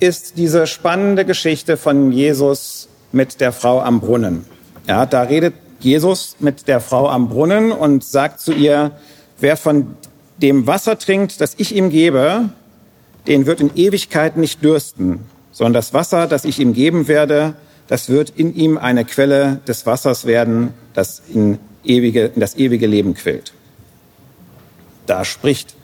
[0.00, 4.44] ist diese spannende Geschichte von Jesus mit der Frau am Brunnen.
[4.86, 8.92] Ja, da redet Jesus mit der Frau am Brunnen und sagt zu ihr,
[9.38, 9.96] wer von
[10.38, 12.50] dem Wasser trinkt, das ich ihm gebe,
[13.26, 17.54] den wird in Ewigkeit nicht dürsten, sondern das Wasser, das ich ihm geben werde,
[17.88, 22.86] das wird in ihm eine Quelle des Wassers werden, das in, ewige, in das ewige
[22.86, 23.52] Leben quillt.
[25.06, 25.74] Da spricht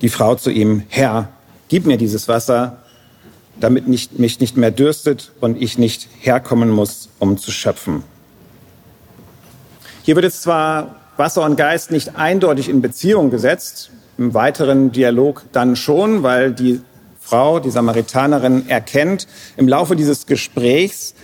[0.00, 1.28] die Frau zu ihm, Herr,
[1.68, 2.78] gib mir dieses Wasser,
[3.60, 8.02] damit nicht, mich nicht mehr dürstet und ich nicht herkommen muss, um zu schöpfen.
[10.02, 15.44] Hier wird jetzt zwar Wasser und Geist nicht eindeutig in Beziehung gesetzt, im weiteren Dialog
[15.52, 16.80] dann schon, weil die
[17.20, 21.14] Frau, die Samaritanerin, erkennt im Laufe dieses Gesprächs,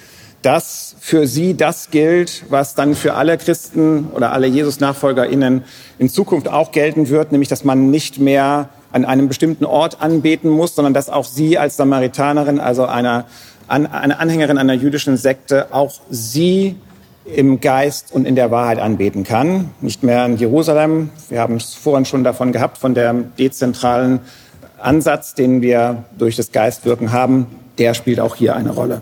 [0.42, 5.64] dass für sie das gilt, was dann für alle Christen oder alle Jesus-NachfolgerInnen
[5.98, 10.50] in Zukunft auch gelten wird, nämlich dass man nicht mehr an einem bestimmten Ort anbeten
[10.50, 13.24] muss, sondern dass auch sie als Samaritanerin, also einer,
[13.68, 16.76] eine Anhängerin einer jüdischen Sekte, auch sie
[17.24, 19.70] im Geist und in der Wahrheit anbeten kann.
[19.80, 21.08] Nicht mehr in Jerusalem.
[21.30, 24.20] Wir haben es vorhin schon davon gehabt, von dem dezentralen
[24.78, 27.46] Ansatz, den wir durch das Geistwirken haben.
[27.78, 29.00] Der spielt auch hier eine Rolle.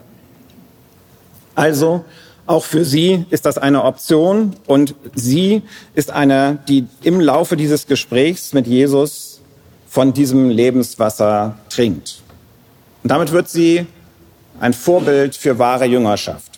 [1.56, 2.04] Also
[2.46, 5.62] auch für sie ist das eine Option und sie
[5.94, 9.40] ist eine, die im Laufe dieses Gesprächs mit Jesus
[9.88, 12.22] von diesem Lebenswasser trinkt.
[13.02, 13.86] Und damit wird sie
[14.60, 16.52] ein Vorbild für wahre Jüngerschaft.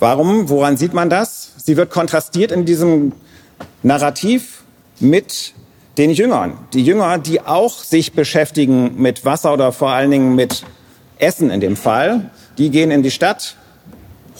[0.00, 0.48] Warum?
[0.48, 1.52] Woran sieht man das?
[1.56, 3.12] Sie wird kontrastiert in diesem
[3.82, 4.64] Narrativ
[4.98, 5.54] mit
[5.98, 6.58] den Jüngern.
[6.72, 10.64] Die Jünger, die auch sich beschäftigen mit Wasser oder vor allen Dingen mit
[11.18, 13.56] Essen in dem Fall, die gehen in die Stadt,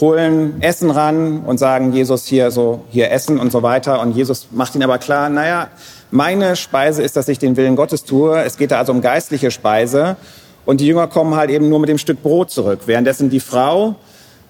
[0.00, 4.00] holen Essen ran und sagen Jesus hier so, hier Essen und so weiter.
[4.00, 5.68] Und Jesus macht ihnen aber klar, naja,
[6.10, 8.42] meine Speise ist, dass ich den Willen Gottes tue.
[8.42, 10.16] Es geht da also um geistliche Speise.
[10.64, 12.80] Und die Jünger kommen halt eben nur mit dem Stück Brot zurück.
[12.86, 13.96] Währenddessen die Frau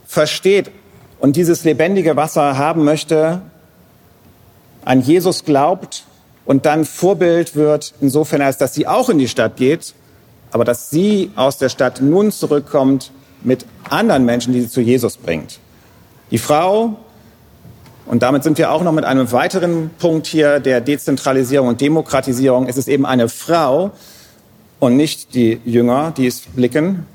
[0.06, 0.70] versteht
[1.18, 3.40] und dieses lebendige Wasser haben möchte,
[4.84, 6.04] an Jesus glaubt
[6.44, 9.94] und dann Vorbild wird, insofern als dass sie auch in die Stadt geht,
[10.52, 13.10] aber dass sie aus der Stadt nun zurückkommt
[13.46, 15.60] mit anderen Menschen, die sie zu Jesus bringt.
[16.30, 16.96] Die Frau,
[18.04, 22.66] und damit sind wir auch noch mit einem weiteren Punkt hier der Dezentralisierung und Demokratisierung,
[22.66, 23.92] es ist eben eine Frau
[24.80, 27.06] und nicht die Jünger, die es blicken,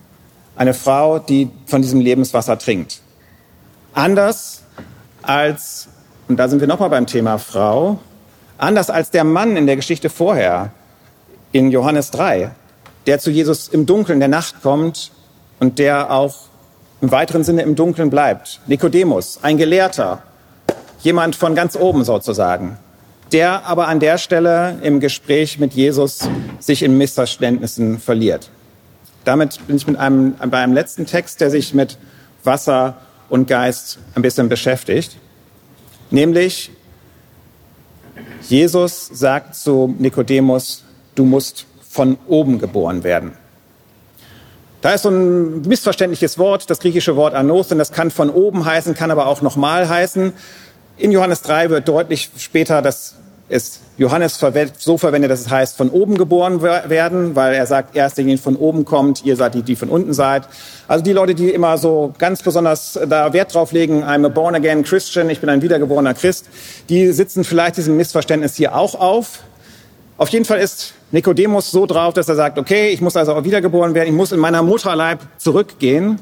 [0.55, 3.01] eine Frau, die von diesem Lebenswasser trinkt.
[3.93, 4.63] Anders
[5.21, 5.89] als,
[6.29, 7.99] und da sind wir nochmal beim Thema Frau,
[8.57, 10.71] anders als der Mann in der Geschichte vorher,
[11.51, 12.51] in Johannes 3,
[13.05, 15.11] der zu Jesus im Dunkeln der Nacht kommt
[15.62, 16.36] und der auch
[16.99, 18.59] im weiteren Sinne im Dunkeln bleibt.
[18.68, 20.24] Nikodemus, ein Gelehrter,
[21.01, 22.78] jemand von ganz oben sozusagen.
[23.32, 26.20] der aber an der Stelle im Gespräch mit Jesus
[26.59, 28.49] sich in Missverständnissen verliert.
[29.24, 31.97] Damit bin ich mit einem, bei einem letzten Text, der sich mit
[32.43, 32.97] Wasser
[33.30, 35.16] und Geist ein bisschen beschäftigt.
[36.09, 36.72] Nämlich,
[38.49, 40.84] Jesus sagt zu Nikodemus,
[41.16, 43.34] du musst von oben geboren werden.
[44.82, 48.65] Da ist so ein missverständliches Wort, das griechische Wort anos, denn das kann von oben
[48.65, 50.34] heißen, kann aber auch nochmal heißen.
[50.97, 53.15] In Johannes 3 wird deutlich später, dass
[53.47, 54.39] es Johannes
[54.79, 58.55] so verwendet, dass es heißt, von oben geboren werden, weil er sagt, erst derjenige von
[58.55, 60.47] oben kommt, ihr seid die, die von unten seid.
[60.88, 64.55] Also die Leute, die immer so ganz besonders da Wert drauf legen, I'm a born
[64.55, 66.47] again Christian, ich bin ein wiedergeborener Christ,
[66.89, 69.41] die sitzen vielleicht diesem Missverständnis hier auch auf.
[70.22, 73.43] Auf jeden Fall ist Nikodemus so drauf, dass er sagt, okay, ich muss also auch
[73.43, 76.19] wiedergeboren werden, ich muss in meiner Mutterleib zurückgehen.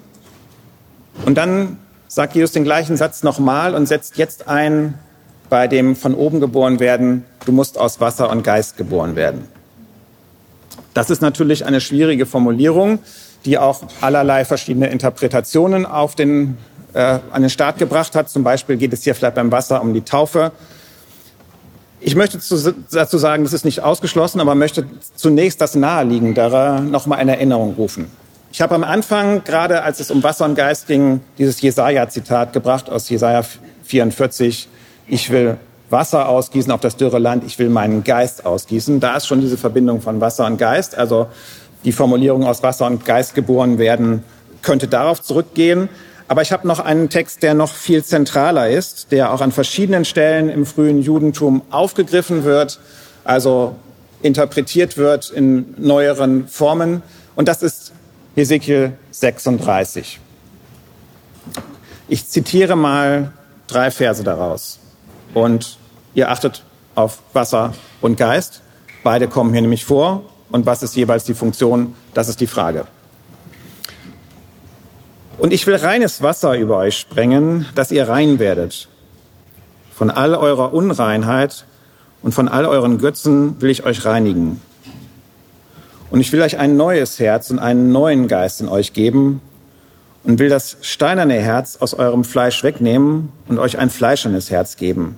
[1.26, 1.76] Und dann
[2.08, 4.94] sagt Jesus den gleichen Satz nochmal und setzt jetzt ein
[5.50, 9.50] bei dem von oben geboren werden, du musst aus Wasser und Geist geboren werden.
[10.94, 13.00] Das ist natürlich eine schwierige Formulierung,
[13.44, 16.58] die auch allerlei verschiedene Interpretationen auf den,
[16.94, 18.30] äh, an den Start gebracht hat.
[18.30, 20.54] Zum Beispiel geht es hier vielleicht beim Wasser um die Taufe.
[22.02, 24.86] Ich möchte zu, dazu sagen, das ist nicht ausgeschlossen, aber möchte
[25.16, 28.08] zunächst das Naheliegendere noch mal in Erinnerung rufen.
[28.52, 32.90] Ich habe am Anfang, gerade als es um Wasser und Geist ging, dieses Jesaja-Zitat gebracht
[32.90, 33.44] aus Jesaja
[33.84, 34.68] 44.
[35.08, 35.58] Ich will
[35.90, 39.00] Wasser ausgießen auf das dürre Land, ich will meinen Geist ausgießen.
[39.00, 40.98] Da ist schon diese Verbindung von Wasser und Geist.
[40.98, 41.28] Also
[41.84, 44.24] die Formulierung aus Wasser und Geist geboren werden
[44.62, 45.90] könnte darauf zurückgehen.
[46.30, 50.06] Aber ich habe noch einen Text, der noch viel zentraler ist, der auch an verschiedenen
[50.06, 52.80] Stellen im frühen Judentum aufgegriffen wird,
[53.24, 53.76] also
[54.22, 57.02] interpretiert wird in neueren Formen.
[57.36, 57.94] Und das ist
[58.36, 60.20] Hesekiel 36.
[62.08, 63.34] Ich zitiere mal
[63.66, 64.78] drei Verse daraus.
[65.34, 65.80] Und
[66.14, 66.64] ihr achtet
[66.94, 68.62] auf Wasser und Geist.
[69.04, 70.26] Beide kommen hier nämlich vor.
[70.52, 71.96] Und was ist jeweils die Funktion?
[72.14, 72.86] Das ist die Frage.
[75.40, 78.90] Und ich will reines Wasser über euch sprengen, dass ihr rein werdet.
[79.96, 81.66] Von all eurer Unreinheit
[82.22, 84.60] und von all euren Götzen will ich euch reinigen.
[86.12, 89.40] Und ich will euch ein neues Herz und einen neuen Geist in euch geben
[90.26, 95.16] und will das steinerne Herz aus eurem Fleisch wegnehmen und euch ein fleischernes Herz geben.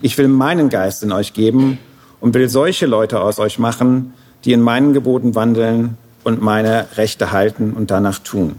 [0.00, 1.78] Ich will meinen Geist in euch geben
[2.20, 4.14] und will solche Leute aus euch machen,
[4.44, 8.56] die in meinen Geboten wandeln und meine Rechte halten und danach tun.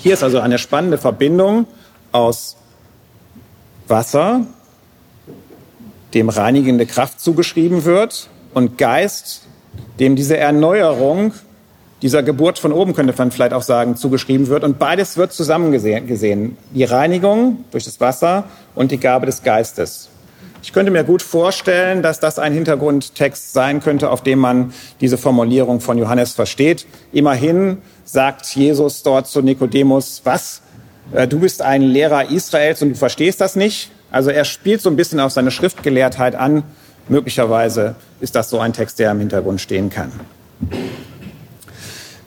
[0.00, 1.66] Hier ist also eine spannende Verbindung
[2.12, 2.56] aus
[3.88, 4.46] Wasser,
[6.14, 9.42] dem reinigende Kraft zugeschrieben wird, und Geist,
[10.00, 11.32] dem diese Erneuerung
[12.00, 14.64] dieser Geburt von oben, könnte man vielleicht auch sagen, zugeschrieben wird.
[14.64, 16.56] Und beides wird zusammen gesehen.
[16.72, 18.44] Die Reinigung durch das Wasser
[18.74, 20.08] und die Gabe des Geistes.
[20.62, 25.18] Ich könnte mir gut vorstellen, dass das ein Hintergrundtext sein könnte, auf dem man diese
[25.18, 26.86] Formulierung von Johannes versteht.
[27.12, 27.78] Immerhin
[28.08, 30.62] sagt Jesus dort zu Nikodemus, was?
[31.12, 33.90] Äh, du bist ein Lehrer Israels und du verstehst das nicht?
[34.10, 36.62] Also er spielt so ein bisschen auf seine Schriftgelehrtheit an.
[37.08, 40.10] Möglicherweise ist das so ein Text, der im Hintergrund stehen kann.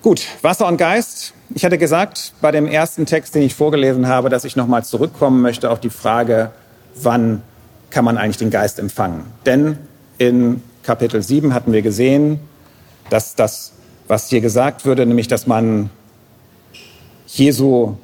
[0.02, 1.34] Gut, Wasser und Geist.
[1.54, 5.42] Ich hatte gesagt, bei dem ersten Text, den ich vorgelesen habe, dass ich nochmal zurückkommen
[5.42, 6.52] möchte auf die Frage,
[6.96, 7.42] wann
[7.90, 9.26] kann man eigentlich den Geist empfangen.
[9.46, 9.78] Denn
[10.18, 12.40] in Kapitel 7 hatten wir gesehen,
[13.10, 13.74] dass das,
[14.12, 15.90] was hier gesagt würde, nämlich dass man
[17.28, 17.96] Jesu,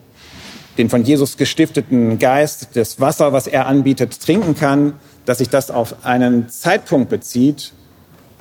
[0.77, 4.93] den von Jesus gestifteten Geist, das Wasser, was er anbietet, trinken kann,
[5.25, 7.73] dass sich das auf einen Zeitpunkt bezieht,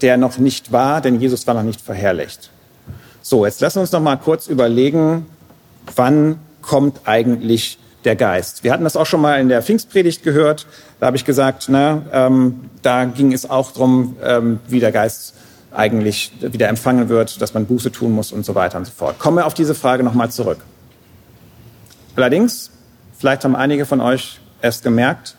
[0.00, 2.50] der noch nicht war, denn Jesus war noch nicht verherrlicht.
[3.20, 5.26] So, jetzt lassen wir uns noch mal kurz überlegen,
[5.96, 8.62] wann kommt eigentlich der Geist.
[8.62, 10.68] Wir hatten das auch schon mal in der Pfingstpredigt gehört.
[11.00, 15.34] Da habe ich gesagt, na, ähm, da ging es auch darum, ähm, wie der Geist
[15.76, 19.18] eigentlich wieder empfangen wird, dass man Buße tun muss und so weiter und so fort.
[19.18, 20.58] Kommen wir auf diese Frage nochmal zurück.
[22.16, 22.70] Allerdings,
[23.18, 25.36] vielleicht haben einige von euch erst gemerkt,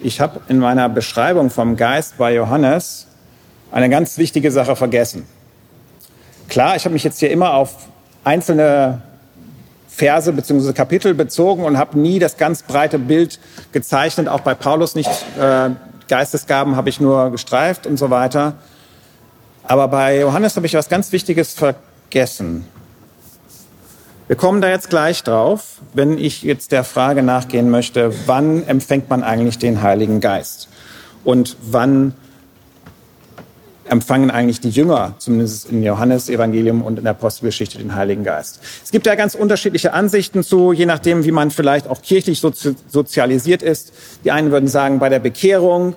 [0.00, 3.08] ich habe in meiner Beschreibung vom Geist bei Johannes
[3.70, 5.26] eine ganz wichtige Sache vergessen.
[6.48, 7.88] Klar, ich habe mich jetzt hier immer auf
[8.24, 9.02] einzelne
[9.88, 10.72] Verse bzw.
[10.72, 13.40] Kapitel bezogen und habe nie das ganz breite Bild
[13.72, 15.10] gezeichnet, auch bei Paulus nicht.
[15.38, 15.70] Äh,
[16.08, 18.54] Geistesgaben habe ich nur gestreift und so weiter.
[19.68, 22.64] Aber bei Johannes habe ich was ganz Wichtiges vergessen.
[24.26, 29.10] Wir kommen da jetzt gleich drauf, wenn ich jetzt der Frage nachgehen möchte, wann empfängt
[29.10, 30.68] man eigentlich den Heiligen Geist?
[31.22, 32.14] Und wann
[33.84, 38.60] empfangen eigentlich die Jünger, zumindest im Johannesevangelium und in der Apostelgeschichte, den Heiligen Geist.
[38.82, 43.62] Es gibt da ganz unterschiedliche Ansichten zu, je nachdem, wie man vielleicht auch kirchlich sozialisiert
[43.62, 43.92] ist.
[44.24, 45.94] Die einen würden sagen, bei der Bekehrung,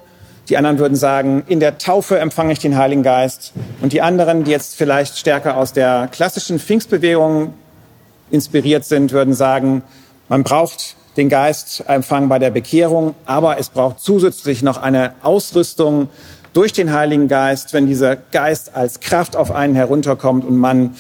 [0.50, 3.54] die anderen würden sagen, in der Taufe empfange ich den Heiligen Geist.
[3.82, 7.54] Und die anderen, die jetzt vielleicht stärker aus der klassischen Pfingstbewegung
[8.32, 9.84] inspiriert sind, würden sagen,
[10.30, 16.10] man braucht den Geist empfangen bei der Bekehrung, aber es braucht zusätzlich noch eine Ausrüstung
[16.54, 20.96] durch den Heiligen Geist, wenn dieser Geist als Kraft auf einen herunterkommt und man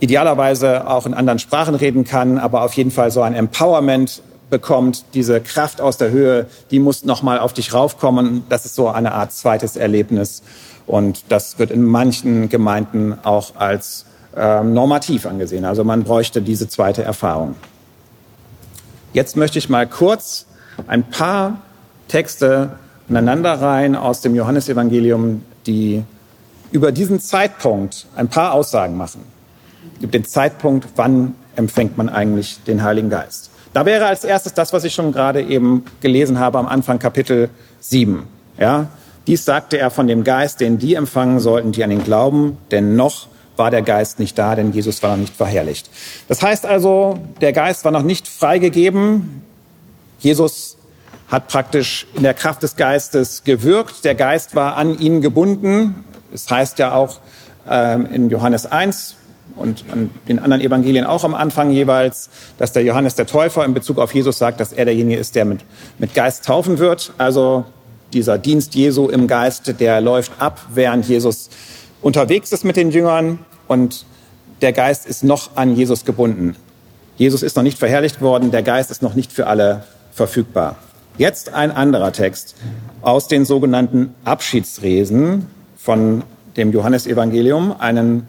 [0.00, 5.04] idealerweise auch in anderen Sprachen reden kann, aber auf jeden Fall so ein Empowerment bekommt,
[5.14, 8.44] diese Kraft aus der Höhe, die muss nochmal auf dich raufkommen.
[8.48, 10.42] Das ist so eine Art zweites Erlebnis.
[10.86, 15.64] Und das wird in manchen Gemeinden auch als äh, normativ angesehen.
[15.64, 17.54] Also man bräuchte diese zweite Erfahrung.
[19.12, 20.46] Jetzt möchte ich mal kurz
[20.86, 21.58] ein paar
[22.08, 22.78] Texte
[23.08, 26.04] aneinanderreihen aus dem Johannesevangelium, die
[26.70, 29.22] über diesen Zeitpunkt ein paar Aussagen machen.
[30.00, 33.49] Über den Zeitpunkt, wann empfängt man eigentlich den Heiligen Geist.
[33.72, 37.50] Da wäre als erstes das, was ich schon gerade eben gelesen habe am Anfang Kapitel
[37.78, 38.24] 7.
[38.58, 38.88] Ja,
[39.26, 42.96] dies sagte er von dem Geist, den die empfangen sollten, die an ihn glauben, denn
[42.96, 45.88] noch war der Geist nicht da, denn Jesus war noch nicht verherrlicht.
[46.26, 49.42] Das heißt also, der Geist war noch nicht freigegeben.
[50.18, 50.78] Jesus
[51.28, 54.04] hat praktisch in der Kraft des Geistes gewirkt.
[54.04, 56.04] Der Geist war an ihn gebunden.
[56.34, 57.20] Es heißt ja auch
[57.68, 59.16] ähm, in Johannes 1
[59.56, 63.74] und an den anderen Evangelien auch am Anfang jeweils, dass der Johannes der Täufer in
[63.74, 65.60] Bezug auf Jesus sagt, dass er derjenige ist, der mit,
[65.98, 67.12] mit Geist taufen wird.
[67.18, 67.64] Also
[68.12, 71.50] dieser Dienst Jesu im Geist, der läuft ab, während Jesus
[72.02, 73.38] unterwegs ist mit den Jüngern
[73.68, 74.04] und
[74.60, 76.56] der Geist ist noch an Jesus gebunden.
[77.16, 80.76] Jesus ist noch nicht verherrlicht worden, der Geist ist noch nicht für alle verfügbar.
[81.18, 82.54] Jetzt ein anderer Text
[83.02, 85.46] aus den sogenannten Abschiedsresen
[85.76, 86.22] von
[86.56, 88.26] dem Johannesevangelium, einen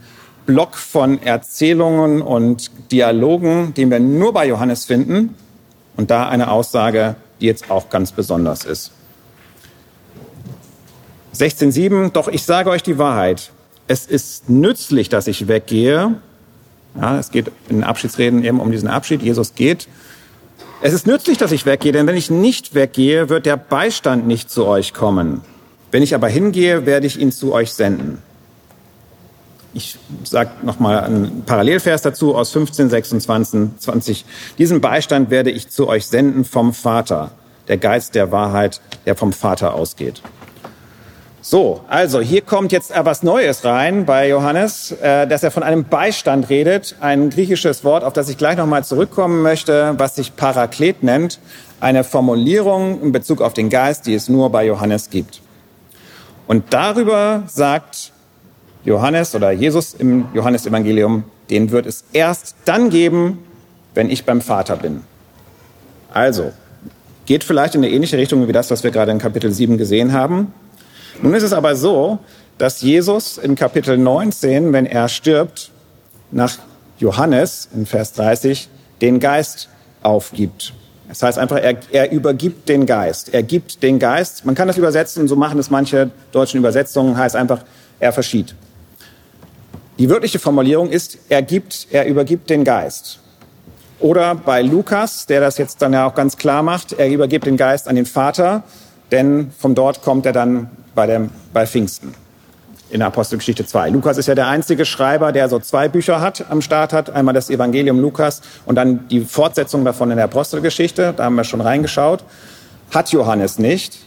[0.53, 5.35] Block von Erzählungen und Dialogen, den wir nur bei Johannes finden.
[5.97, 8.91] Und da eine Aussage, die jetzt auch ganz besonders ist.
[11.35, 13.51] 16.7, doch ich sage euch die Wahrheit.
[13.87, 16.15] Es ist nützlich, dass ich weggehe.
[16.99, 19.21] Ja, es geht in den Abschiedsreden eben um diesen Abschied.
[19.21, 19.87] Jesus geht
[20.83, 24.49] es ist nützlich, dass ich weggehe, denn wenn ich nicht weggehe, wird der Beistand nicht
[24.49, 25.41] zu euch kommen.
[25.91, 28.17] Wenn ich aber hingehe, werde ich ihn zu euch senden.
[29.73, 34.25] Ich sage nochmal einen Parallelvers dazu aus 15, 26, 20.
[34.57, 37.31] Diesen Beistand werde ich zu euch senden vom Vater,
[37.67, 40.21] der Geist der Wahrheit, der vom Vater ausgeht.
[41.43, 45.85] So, also hier kommt jetzt etwas Neues rein bei Johannes, äh, dass er von einem
[45.85, 51.01] Beistand redet, ein griechisches Wort, auf das ich gleich nochmal zurückkommen möchte, was sich Paraklet
[51.01, 51.39] nennt,
[51.79, 55.41] eine Formulierung in Bezug auf den Geist, die es nur bei Johannes gibt.
[56.45, 58.10] Und darüber sagt
[58.83, 63.39] Johannes oder Jesus im Johannesevangelium, den wird es erst dann geben,
[63.93, 65.01] wenn ich beim Vater bin.
[66.13, 66.51] Also,
[67.25, 70.13] geht vielleicht in eine ähnliche Richtung wie das, was wir gerade in Kapitel 7 gesehen
[70.13, 70.53] haben.
[71.21, 72.19] Nun ist es aber so,
[72.57, 75.71] dass Jesus in Kapitel 19, wenn er stirbt,
[76.31, 76.57] nach
[76.99, 78.69] Johannes in Vers 30
[79.01, 79.69] den Geist
[80.03, 80.73] aufgibt.
[81.09, 83.33] Das heißt einfach, er, er übergibt den Geist.
[83.33, 84.45] Er gibt den Geist.
[84.45, 87.63] Man kann das übersetzen, so machen es manche deutschen Übersetzungen, heißt einfach,
[87.99, 88.55] er verschied.
[90.01, 93.19] Die wörtliche Formulierung ist, er gibt, er übergibt den Geist.
[93.99, 97.55] Oder bei Lukas, der das jetzt dann ja auch ganz klar macht, er übergibt den
[97.55, 98.63] Geist an den Vater,
[99.11, 102.15] denn von dort kommt er dann bei, dem, bei Pfingsten
[102.89, 103.91] in der Apostelgeschichte 2.
[103.91, 107.11] Lukas ist ja der einzige Schreiber, der so zwei Bücher hat, am Start hat.
[107.11, 111.13] Einmal das Evangelium Lukas und dann die Fortsetzung davon in der Apostelgeschichte.
[111.15, 112.23] Da haben wir schon reingeschaut.
[112.89, 113.99] Hat Johannes nicht.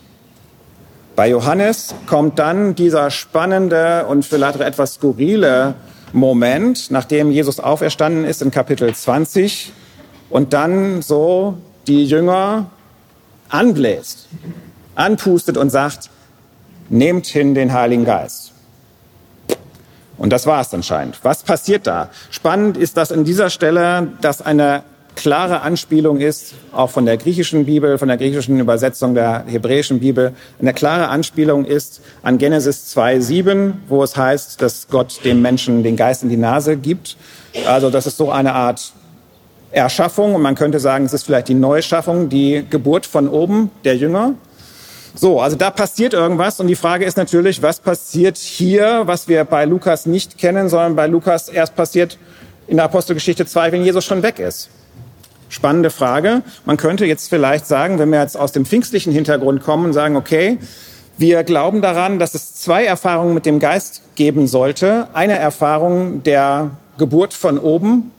[1.16, 5.74] Bei Johannes kommt dann dieser spannende und vielleicht etwas skurrile
[6.12, 9.72] Moment, nachdem Jesus auferstanden ist in Kapitel 20
[10.28, 11.56] und dann so
[11.86, 12.66] die Jünger
[13.48, 14.26] anbläst,
[14.96, 16.10] anpustet und sagt,
[16.88, 18.52] nehmt hin den Heiligen Geist.
[20.18, 21.20] Und das war es anscheinend.
[21.22, 22.10] Was passiert da?
[22.30, 24.82] Spannend ist, dass in dieser Stelle das eine
[25.16, 30.34] klare Anspielung ist, auch von der griechischen Bibel, von der griechischen Übersetzung der hebräischen Bibel,
[30.60, 35.96] eine klare Anspielung ist an Genesis 2,7, wo es heißt, dass Gott dem Menschen den
[35.96, 37.16] Geist in die Nase gibt.
[37.66, 38.92] Also das ist so eine Art
[39.70, 43.96] Erschaffung und man könnte sagen, es ist vielleicht die Neuschaffung, die Geburt von oben der
[43.96, 44.34] Jünger.
[45.16, 49.44] So, also da passiert irgendwas und die Frage ist natürlich, was passiert hier, was wir
[49.44, 52.18] bei Lukas nicht kennen, sondern bei Lukas erst passiert
[52.66, 54.70] in der Apostelgeschichte 2, wenn Jesus schon weg ist.
[55.48, 56.42] Spannende Frage.
[56.64, 60.16] Man könnte jetzt vielleicht sagen, wenn wir jetzt aus dem pfingstlichen Hintergrund kommen und sagen,
[60.16, 60.58] okay,
[61.16, 65.06] Wir glauben daran, dass es zwei Erfahrungen mit dem Geist geben sollte.
[65.12, 68.10] Eine Erfahrung der Geburt von oben,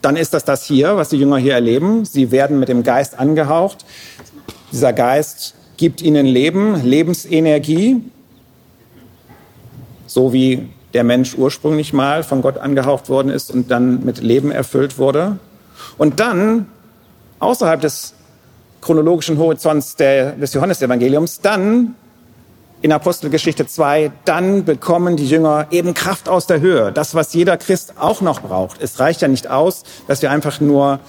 [0.00, 2.04] dann ist das das hier, was die Jünger hier erleben.
[2.04, 3.84] Sie werden mit dem Geist angehaucht.
[4.70, 8.00] Dieser Geist gibt ihnen Leben, Lebensenergie,
[10.06, 14.52] so wie der Mensch ursprünglich mal von Gott angehaucht worden ist und dann mit Leben
[14.52, 15.38] erfüllt wurde.
[15.98, 16.66] Und dann,
[17.38, 18.14] außerhalb des
[18.80, 21.94] chronologischen Horizonts der, des Johannesevangeliums, dann
[22.82, 26.92] in Apostelgeschichte 2, dann bekommen die Jünger eben Kraft aus der Höhe.
[26.92, 28.80] Das, was jeder Christ auch noch braucht.
[28.80, 31.00] Es reicht ja nicht aus, dass wir einfach nur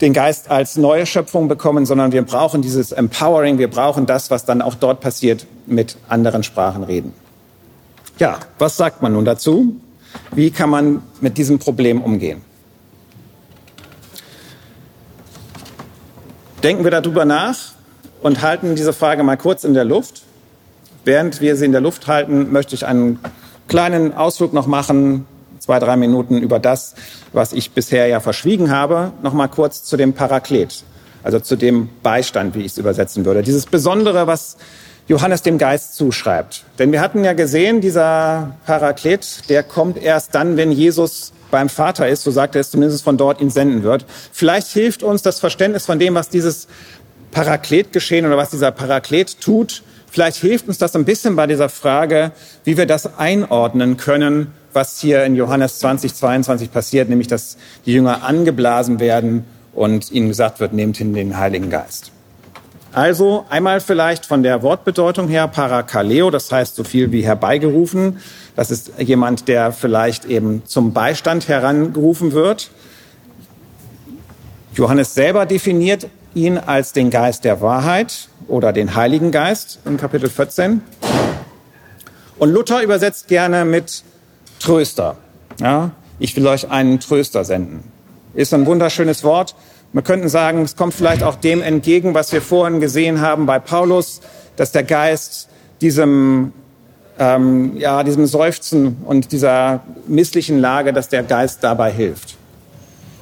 [0.00, 4.44] den Geist als neue Schöpfung bekommen, sondern wir brauchen dieses Empowering, wir brauchen das, was
[4.44, 7.12] dann auch dort passiert, mit anderen Sprachen reden.
[8.18, 9.76] Ja, was sagt man nun dazu?
[10.32, 12.42] Wie kann man mit diesem Problem umgehen?
[16.62, 17.56] Denken wir darüber nach
[18.22, 20.22] und halten diese Frage mal kurz in der Luft.
[21.04, 23.18] Während wir sie in der Luft halten, möchte ich einen
[23.66, 25.26] kleinen Ausflug noch machen,
[25.58, 26.94] zwei, drei Minuten über das,
[27.32, 29.10] was ich bisher ja verschwiegen habe.
[29.22, 30.84] Noch mal kurz zu dem Paraklet,
[31.24, 33.42] also zu dem Beistand, wie ich es übersetzen würde.
[33.42, 34.56] Dieses Besondere, was
[35.08, 36.64] Johannes dem Geist zuschreibt.
[36.78, 42.08] Denn wir hatten ja gesehen, dieser Paraklet, der kommt erst dann, wenn Jesus beim Vater
[42.08, 44.06] ist, so sagt er es zumindest von dort ihn senden wird.
[44.32, 46.66] Vielleicht hilft uns das Verständnis von dem, was dieses
[47.30, 49.82] Paraklet geschehen oder was dieser Paraklet tut,
[50.12, 52.32] Vielleicht hilft uns das ein bisschen bei dieser Frage,
[52.64, 57.94] wie wir das einordnen können, was hier in Johannes 20, 22 passiert, nämlich dass die
[57.94, 62.12] Jünger angeblasen werden und ihnen gesagt wird, nehmt hin den Heiligen Geist.
[62.92, 68.18] Also einmal vielleicht von der Wortbedeutung her Parakaleo, das heißt so viel wie herbeigerufen.
[68.54, 72.70] Das ist jemand, der vielleicht eben zum Beistand herangerufen wird.
[74.74, 80.28] Johannes selber definiert ihn als den Geist der Wahrheit oder den Heiligen Geist in Kapitel
[80.28, 80.82] 14.
[82.38, 84.02] Und Luther übersetzt gerne mit
[84.60, 85.16] Tröster.
[85.60, 87.84] Ja, ich will euch einen Tröster senden.
[88.34, 89.54] Ist ein wunderschönes Wort.
[89.92, 93.58] Wir könnten sagen, es kommt vielleicht auch dem entgegen, was wir vorhin gesehen haben bei
[93.58, 94.22] Paulus,
[94.56, 95.50] dass der Geist
[95.82, 96.52] diesem,
[97.18, 102.36] ähm, ja, diesem Seufzen und dieser misslichen Lage, dass der Geist dabei hilft.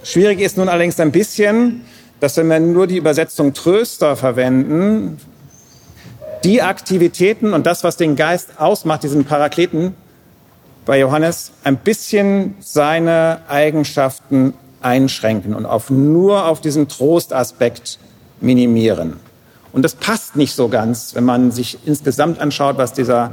[0.04, 1.82] Schwierig ist nun allerdings ein bisschen,
[2.20, 5.18] dass wenn wir nur die Übersetzung Tröster verwenden,
[6.44, 9.94] die Aktivitäten und das, was den Geist ausmacht, diesen Parakleten
[10.86, 17.98] bei Johannes, ein bisschen seine Eigenschaften einschränken und auf, nur auf diesen Trostaspekt
[18.40, 19.16] minimieren.
[19.72, 23.32] Und das passt nicht so ganz, wenn man sich insgesamt anschaut, was dieser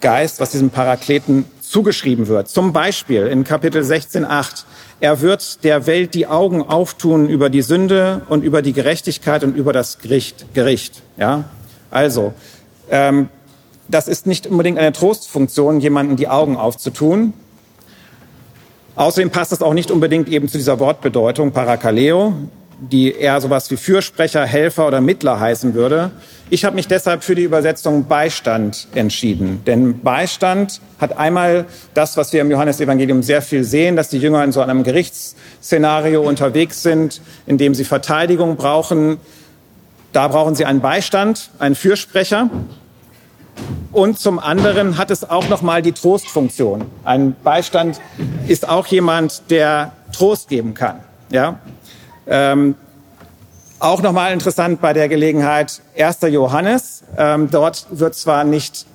[0.00, 2.48] Geist, was diesem Parakleten zugeschrieben wird.
[2.48, 4.64] Zum Beispiel in Kapitel 16.8
[4.98, 9.54] er wird der Welt die Augen auftun über die Sünde und über die Gerechtigkeit und
[9.54, 10.46] über das Gericht.
[10.54, 11.44] Gericht ja?
[11.90, 12.32] Also,
[12.90, 13.28] ähm,
[13.88, 17.34] das ist nicht unbedingt eine Trostfunktion, jemanden die Augen aufzutun.
[18.96, 22.34] Außerdem passt das auch nicht unbedingt eben zu dieser Wortbedeutung Parakaleo
[22.78, 26.10] die eher sowas wie Fürsprecher, Helfer oder Mittler heißen würde.
[26.50, 29.62] Ich habe mich deshalb für die Übersetzung Beistand entschieden.
[29.66, 34.44] Denn Beistand hat einmal das, was wir im Johannesevangelium sehr viel sehen, dass die Jünger
[34.44, 39.16] in so einem Gerichtsszenario unterwegs sind, in dem sie Verteidigung brauchen.
[40.12, 42.50] Da brauchen sie einen Beistand, einen Fürsprecher.
[43.92, 46.84] Und zum anderen hat es auch noch mal die Trostfunktion.
[47.04, 48.00] Ein Beistand
[48.46, 51.00] ist auch jemand, der Trost geben kann.
[51.30, 51.58] Ja,
[52.26, 52.74] ähm,
[53.78, 56.18] auch nochmal interessant bei der Gelegenheit 1.
[56.30, 57.04] Johannes.
[57.16, 58.86] Ähm, dort wird zwar nicht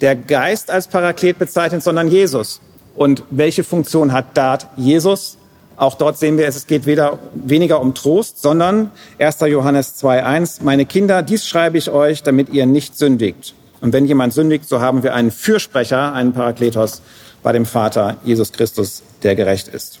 [0.00, 2.60] der Geist als Paraklet bezeichnet, sondern Jesus.
[2.94, 5.38] Und welche Funktion hat da Jesus?
[5.76, 9.40] Auch dort sehen wir, es geht weder, weniger um Trost, sondern 1.
[9.40, 13.54] Johannes 2.1, meine Kinder, dies schreibe ich euch, damit ihr nicht sündigt.
[13.80, 17.02] Und wenn jemand sündigt, so haben wir einen Fürsprecher, einen Parakletos
[17.42, 20.00] bei dem Vater Jesus Christus, der gerecht ist.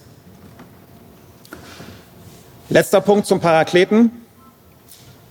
[2.68, 4.10] Letzter Punkt zum Parakleten.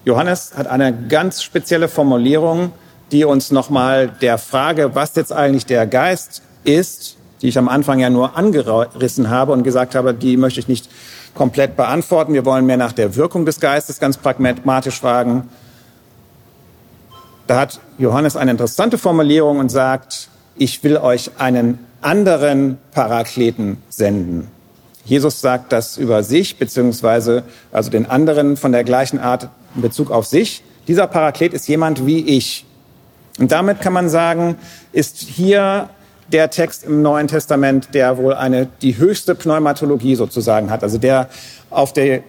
[0.06, 2.72] Johannes hat eine ganz spezielle Formulierung,
[3.12, 8.00] die uns nochmal der Frage, was jetzt eigentlich der Geist ist, die ich am Anfang
[8.00, 10.90] ja nur angerissen habe und gesagt habe, die möchte ich nicht
[11.34, 12.34] komplett beantworten.
[12.34, 15.50] Wir wollen mehr nach der Wirkung des Geistes ganz pragmatisch fragen.
[17.48, 24.48] Da hat Johannes eine interessante Formulierung und sagt, ich will euch einen anderen Parakleten senden.
[25.04, 30.10] Jesus sagt das über sich, beziehungsweise also den anderen von der gleichen Art in Bezug
[30.10, 30.64] auf sich.
[30.88, 32.66] Dieser Paraklet ist jemand wie ich.
[33.38, 34.56] Und damit kann man sagen,
[34.92, 35.90] ist hier
[36.32, 41.30] der Text im Neuen Testament, der wohl eine, die höchste Pneumatologie sozusagen hat, also der
[41.70, 42.24] auf der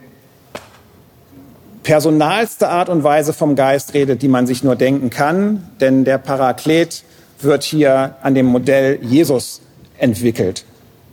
[1.86, 6.18] personalste Art und Weise vom Geist redet, die man sich nur denken kann, denn der
[6.18, 7.04] Paraklet
[7.40, 9.60] wird hier an dem Modell Jesus
[9.96, 10.64] entwickelt.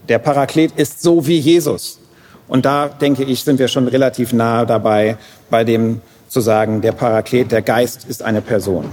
[0.09, 1.99] Der Paraklet ist so wie Jesus.
[2.47, 5.17] Und da denke ich, sind wir schon relativ nahe dabei,
[5.51, 8.85] bei dem zu sagen, der Paraklet, der Geist ist eine Person.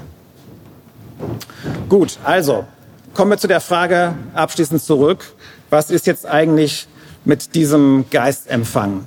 [1.89, 2.67] Gut, also
[3.15, 5.33] kommen wir zu der Frage abschließend zurück.
[5.71, 6.87] Was ist jetzt eigentlich
[7.25, 9.07] mit diesem Geistempfang?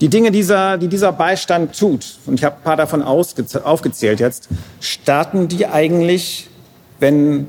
[0.00, 4.48] Die Dinge, dieser, die dieser Beistand tut, und ich habe ein paar davon aufgezählt jetzt,
[4.80, 6.48] starten die eigentlich,
[7.00, 7.48] wenn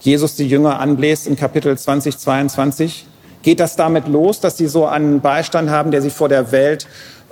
[0.00, 3.06] Jesus die Jünger anbläst in Kapitel 20, 22?
[3.42, 6.86] Geht das damit los, dass sie so einen Beistand haben, der sie vor der Welt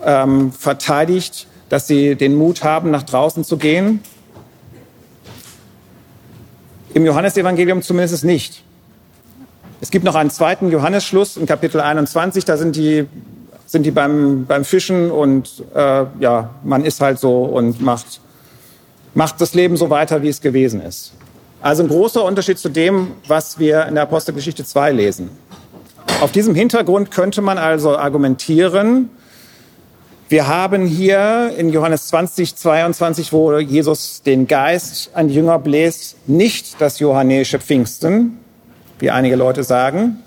[0.05, 4.01] ähm, verteidigt, dass sie den Mut haben, nach draußen zu gehen?
[6.93, 8.65] Im Johannesevangelium zumindest nicht.
[9.81, 13.07] Es gibt noch einen zweiten Johannesschluss in Kapitel 21, da sind die,
[13.71, 18.21] sind die beim, beim Fischen und äh, ja, man ist halt so und macht,
[19.15, 21.13] macht das Leben so weiter, wie es gewesen ist.
[21.63, 25.31] Also ein großer Unterschied zu dem, was wir in der Apostelgeschichte 2 lesen.
[26.21, 29.09] Auf diesem Hintergrund könnte man also argumentieren,
[30.29, 36.17] wir haben hier in Johannes 20, 22, wo Jesus den Geist an die Jünger bläst,
[36.29, 38.39] nicht das johannäische Pfingsten,
[39.01, 40.19] wie einige Leute sagen.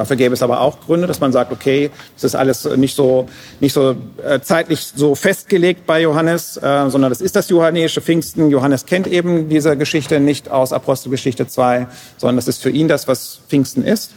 [0.00, 3.28] Dafür gäbe es aber auch Gründe, dass man sagt, okay, das ist alles nicht so,
[3.60, 8.48] nicht so äh, zeitlich so festgelegt bei Johannes, äh, sondern das ist das johannäische Pfingsten.
[8.48, 11.86] Johannes kennt eben diese Geschichte nicht aus Apostelgeschichte 2,
[12.16, 14.12] sondern das ist für ihn das, was Pfingsten ist.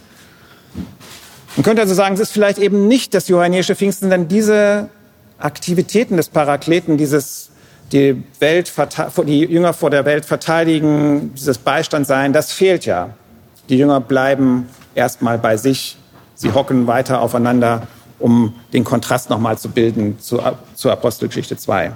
[1.57, 4.88] Man könnte also sagen, es ist vielleicht eben nicht das johannäische Pfingsten, denn diese
[5.38, 7.49] Aktivitäten des Parakleten, dieses
[7.91, 8.72] die, Welt,
[9.27, 13.10] die Jünger vor der Welt verteidigen, dieses Beistand sein, das fehlt ja.
[13.68, 15.98] Die Jünger bleiben erstmal bei sich,
[16.36, 17.88] sie hocken weiter aufeinander,
[18.20, 20.41] um den Kontrast nochmal zu bilden zu,
[20.76, 21.91] zur Apostelgeschichte 2.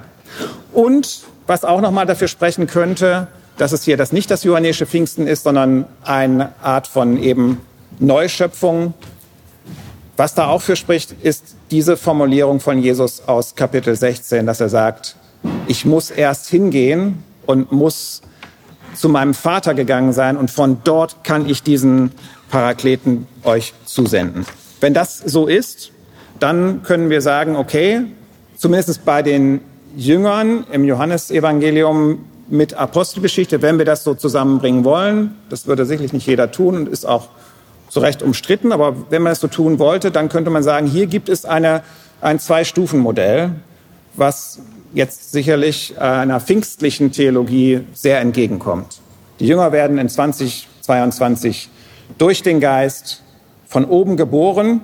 [0.72, 5.26] Und was auch nochmal dafür sprechen könnte, dass es hier das nicht das johannäische Pfingsten
[5.26, 7.60] ist, sondern eine Art von eben
[7.98, 8.94] Neuschöpfung,
[10.16, 14.68] was da auch für spricht, ist diese Formulierung von Jesus aus Kapitel 16, dass er
[14.68, 15.16] sagt,
[15.68, 18.22] ich muss erst hingehen und muss
[18.94, 22.10] zu meinem Vater gegangen sein und von dort kann ich diesen
[22.50, 24.46] Parakleten euch zusenden.
[24.80, 25.92] Wenn das so ist,
[26.40, 28.02] dann können wir sagen, okay,
[28.56, 29.60] zumindest bei den
[29.96, 36.26] Jüngern im Johannesevangelium mit Apostelgeschichte, wenn wir das so zusammenbringen wollen, das würde sicherlich nicht
[36.26, 37.28] jeder tun und ist auch
[37.88, 41.06] zu Recht umstritten, aber wenn man es so tun wollte, dann könnte man sagen, hier
[41.06, 41.82] gibt es eine,
[42.20, 43.50] ein Zwei-Stufen-Modell,
[44.14, 44.60] was
[44.94, 49.00] jetzt sicherlich einer pfingstlichen Theologie sehr entgegenkommt.
[49.40, 51.70] Die Jünger werden in 2022
[52.16, 53.22] durch den Geist
[53.66, 54.80] von oben geboren,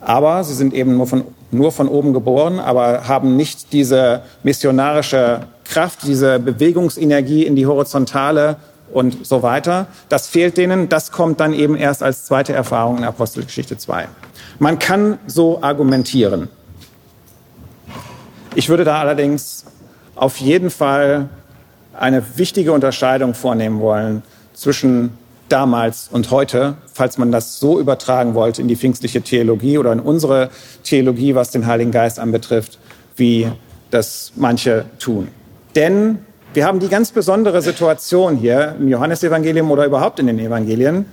[0.00, 5.46] aber sie sind eben nur von, nur von oben geboren, aber haben nicht diese missionarische
[5.64, 8.56] Kraft, diese Bewegungsenergie in die Horizontale
[8.92, 9.86] und so weiter.
[10.08, 10.88] Das fehlt denen.
[10.88, 14.08] Das kommt dann eben erst als zweite Erfahrung in Apostelgeschichte 2.
[14.58, 16.48] Man kann so argumentieren.
[18.54, 19.66] Ich würde da allerdings
[20.16, 21.28] auf jeden Fall
[21.92, 24.22] eine wichtige Unterscheidung vornehmen wollen
[24.54, 25.16] zwischen
[25.48, 30.00] damals und heute, falls man das so übertragen wollte in die pfingstliche Theologie oder in
[30.00, 30.50] unsere
[30.84, 32.78] Theologie, was den Heiligen Geist anbetrifft,
[33.16, 33.50] wie
[33.90, 35.28] das manche tun.
[35.74, 36.18] Denn
[36.54, 41.06] wir haben die ganz besondere Situation hier im Johannesevangelium oder überhaupt in den Evangelien,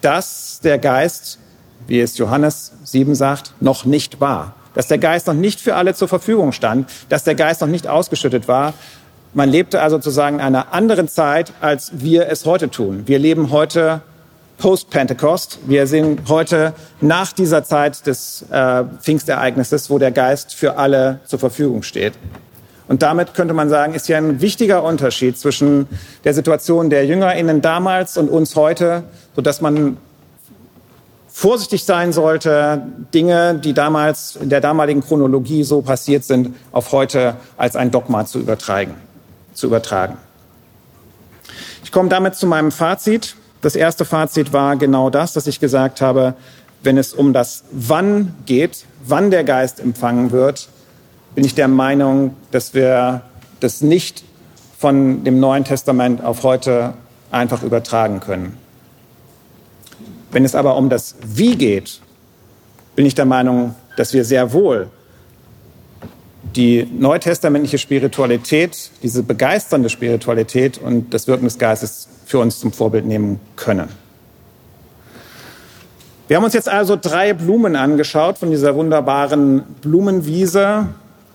[0.00, 1.38] dass der Geist,
[1.86, 4.54] wie es Johannes 7 sagt, noch nicht war.
[4.74, 7.86] Dass der Geist noch nicht für alle zur Verfügung stand, dass der Geist noch nicht
[7.86, 8.74] ausgeschüttet war.
[9.32, 13.04] Man lebte also sozusagen in einer anderen Zeit, als wir es heute tun.
[13.06, 14.00] Wir leben heute
[14.58, 15.60] Post-Pentecost.
[15.66, 21.38] Wir sind heute nach dieser Zeit des äh, Pfingstereignisses, wo der Geist für alle zur
[21.38, 22.14] Verfügung steht.
[22.88, 25.86] Und damit könnte man sagen, ist hier ein wichtiger Unterschied zwischen
[26.24, 29.04] der Situation der JüngerInnen damals und uns heute,
[29.36, 29.96] sodass man
[31.28, 32.82] vorsichtig sein sollte,
[33.14, 38.26] Dinge, die damals in der damaligen Chronologie so passiert sind, auf heute als ein Dogma
[38.26, 38.96] zu übertragen.
[39.52, 40.16] Zu übertragen.
[41.84, 43.36] Ich komme damit zu meinem Fazit.
[43.62, 46.34] Das erste Fazit war genau das, dass ich gesagt habe,
[46.82, 50.68] wenn es um das Wann geht, wann der Geist empfangen wird,
[51.34, 53.22] bin ich der Meinung, dass wir
[53.60, 54.24] das nicht
[54.78, 56.94] von dem Neuen Testament auf heute
[57.30, 58.56] einfach übertragen können.
[60.32, 62.00] Wenn es aber um das Wie geht,
[62.96, 64.90] bin ich der Meinung, dass wir sehr wohl
[66.56, 73.06] die neutestamentliche Spiritualität, diese begeisternde Spiritualität und das Wirken des Geistes für uns zum Vorbild
[73.06, 73.88] nehmen können.
[76.28, 80.86] Wir haben uns jetzt also drei Blumen angeschaut von dieser wunderbaren Blumenwiese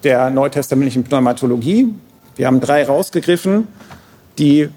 [0.04, 1.90] der neutestamentlichen Pneumatologie.
[2.36, 3.68] Wir haben drei rausgegriffen,
[4.38, 4.70] die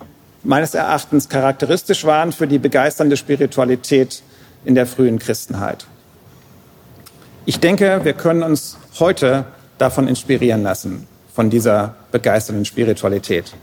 [0.42, 4.22] meines Erachtens charakteristisch waren für die begeisternde Spiritualität
[4.64, 5.86] in der frühen Christenheit.
[7.44, 9.44] Ich denke, wir können uns heute
[9.78, 13.54] davon inspirieren lassen, von dieser begeisternden Spiritualität.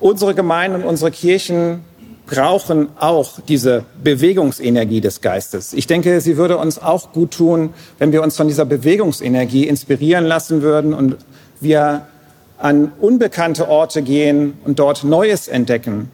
[0.00, 1.84] Unsere Gemeinden und unsere Kirchen
[2.26, 5.72] brauchen auch diese Bewegungsenergie des Geistes.
[5.72, 10.24] Ich denke, sie würde uns auch gut tun, wenn wir uns von dieser Bewegungsenergie inspirieren
[10.24, 11.16] lassen würden und
[11.60, 12.06] wir
[12.58, 16.10] an unbekannte Orte gehen und dort Neues entdecken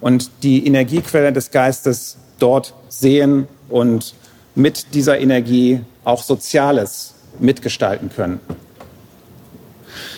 [0.00, 4.14] und die Energiequelle des Geistes dort sehen und
[4.54, 8.40] mit dieser Energie auch Soziales mitgestalten können.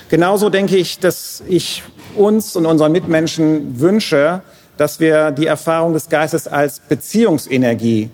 [0.09, 1.82] Genauso denke ich, dass ich
[2.14, 4.43] uns und unseren Mitmenschen wünsche,
[4.76, 8.10] dass wir die Erfahrung des Geistes als Beziehungsenergie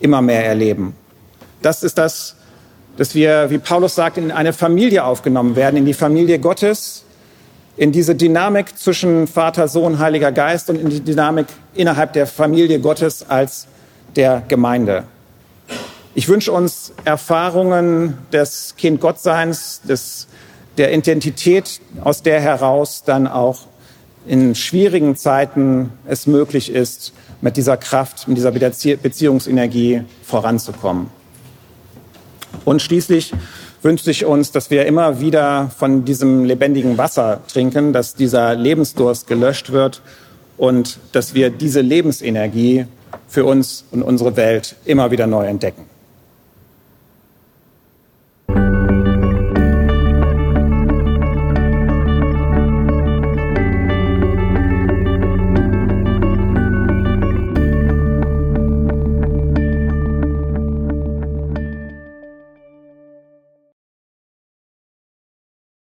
[0.00, 0.94] immer mehr erleben.
[1.62, 2.36] Das ist das,
[2.96, 7.04] dass wir, wie Paulus sagt, in eine Familie aufgenommen werden, in die Familie Gottes,
[7.76, 12.80] in diese Dynamik zwischen Vater, Sohn, Heiliger Geist und in die Dynamik innerhalb der Familie
[12.80, 13.66] Gottes als
[14.16, 15.04] der Gemeinde.
[16.12, 20.26] Ich wünsche uns Erfahrungen des Kind-Gottseins, des,
[20.76, 23.60] der Identität, aus der heraus dann auch
[24.26, 31.06] in schwierigen Zeiten es möglich ist, mit dieser Kraft, mit dieser Beziehungsenergie voranzukommen.
[32.64, 33.32] Und schließlich
[33.80, 39.28] wünsche ich uns, dass wir immer wieder von diesem lebendigen Wasser trinken, dass dieser Lebensdurst
[39.28, 40.02] gelöscht wird
[40.58, 42.86] und dass wir diese Lebensenergie
[43.28, 45.89] für uns und unsere Welt immer wieder neu entdecken.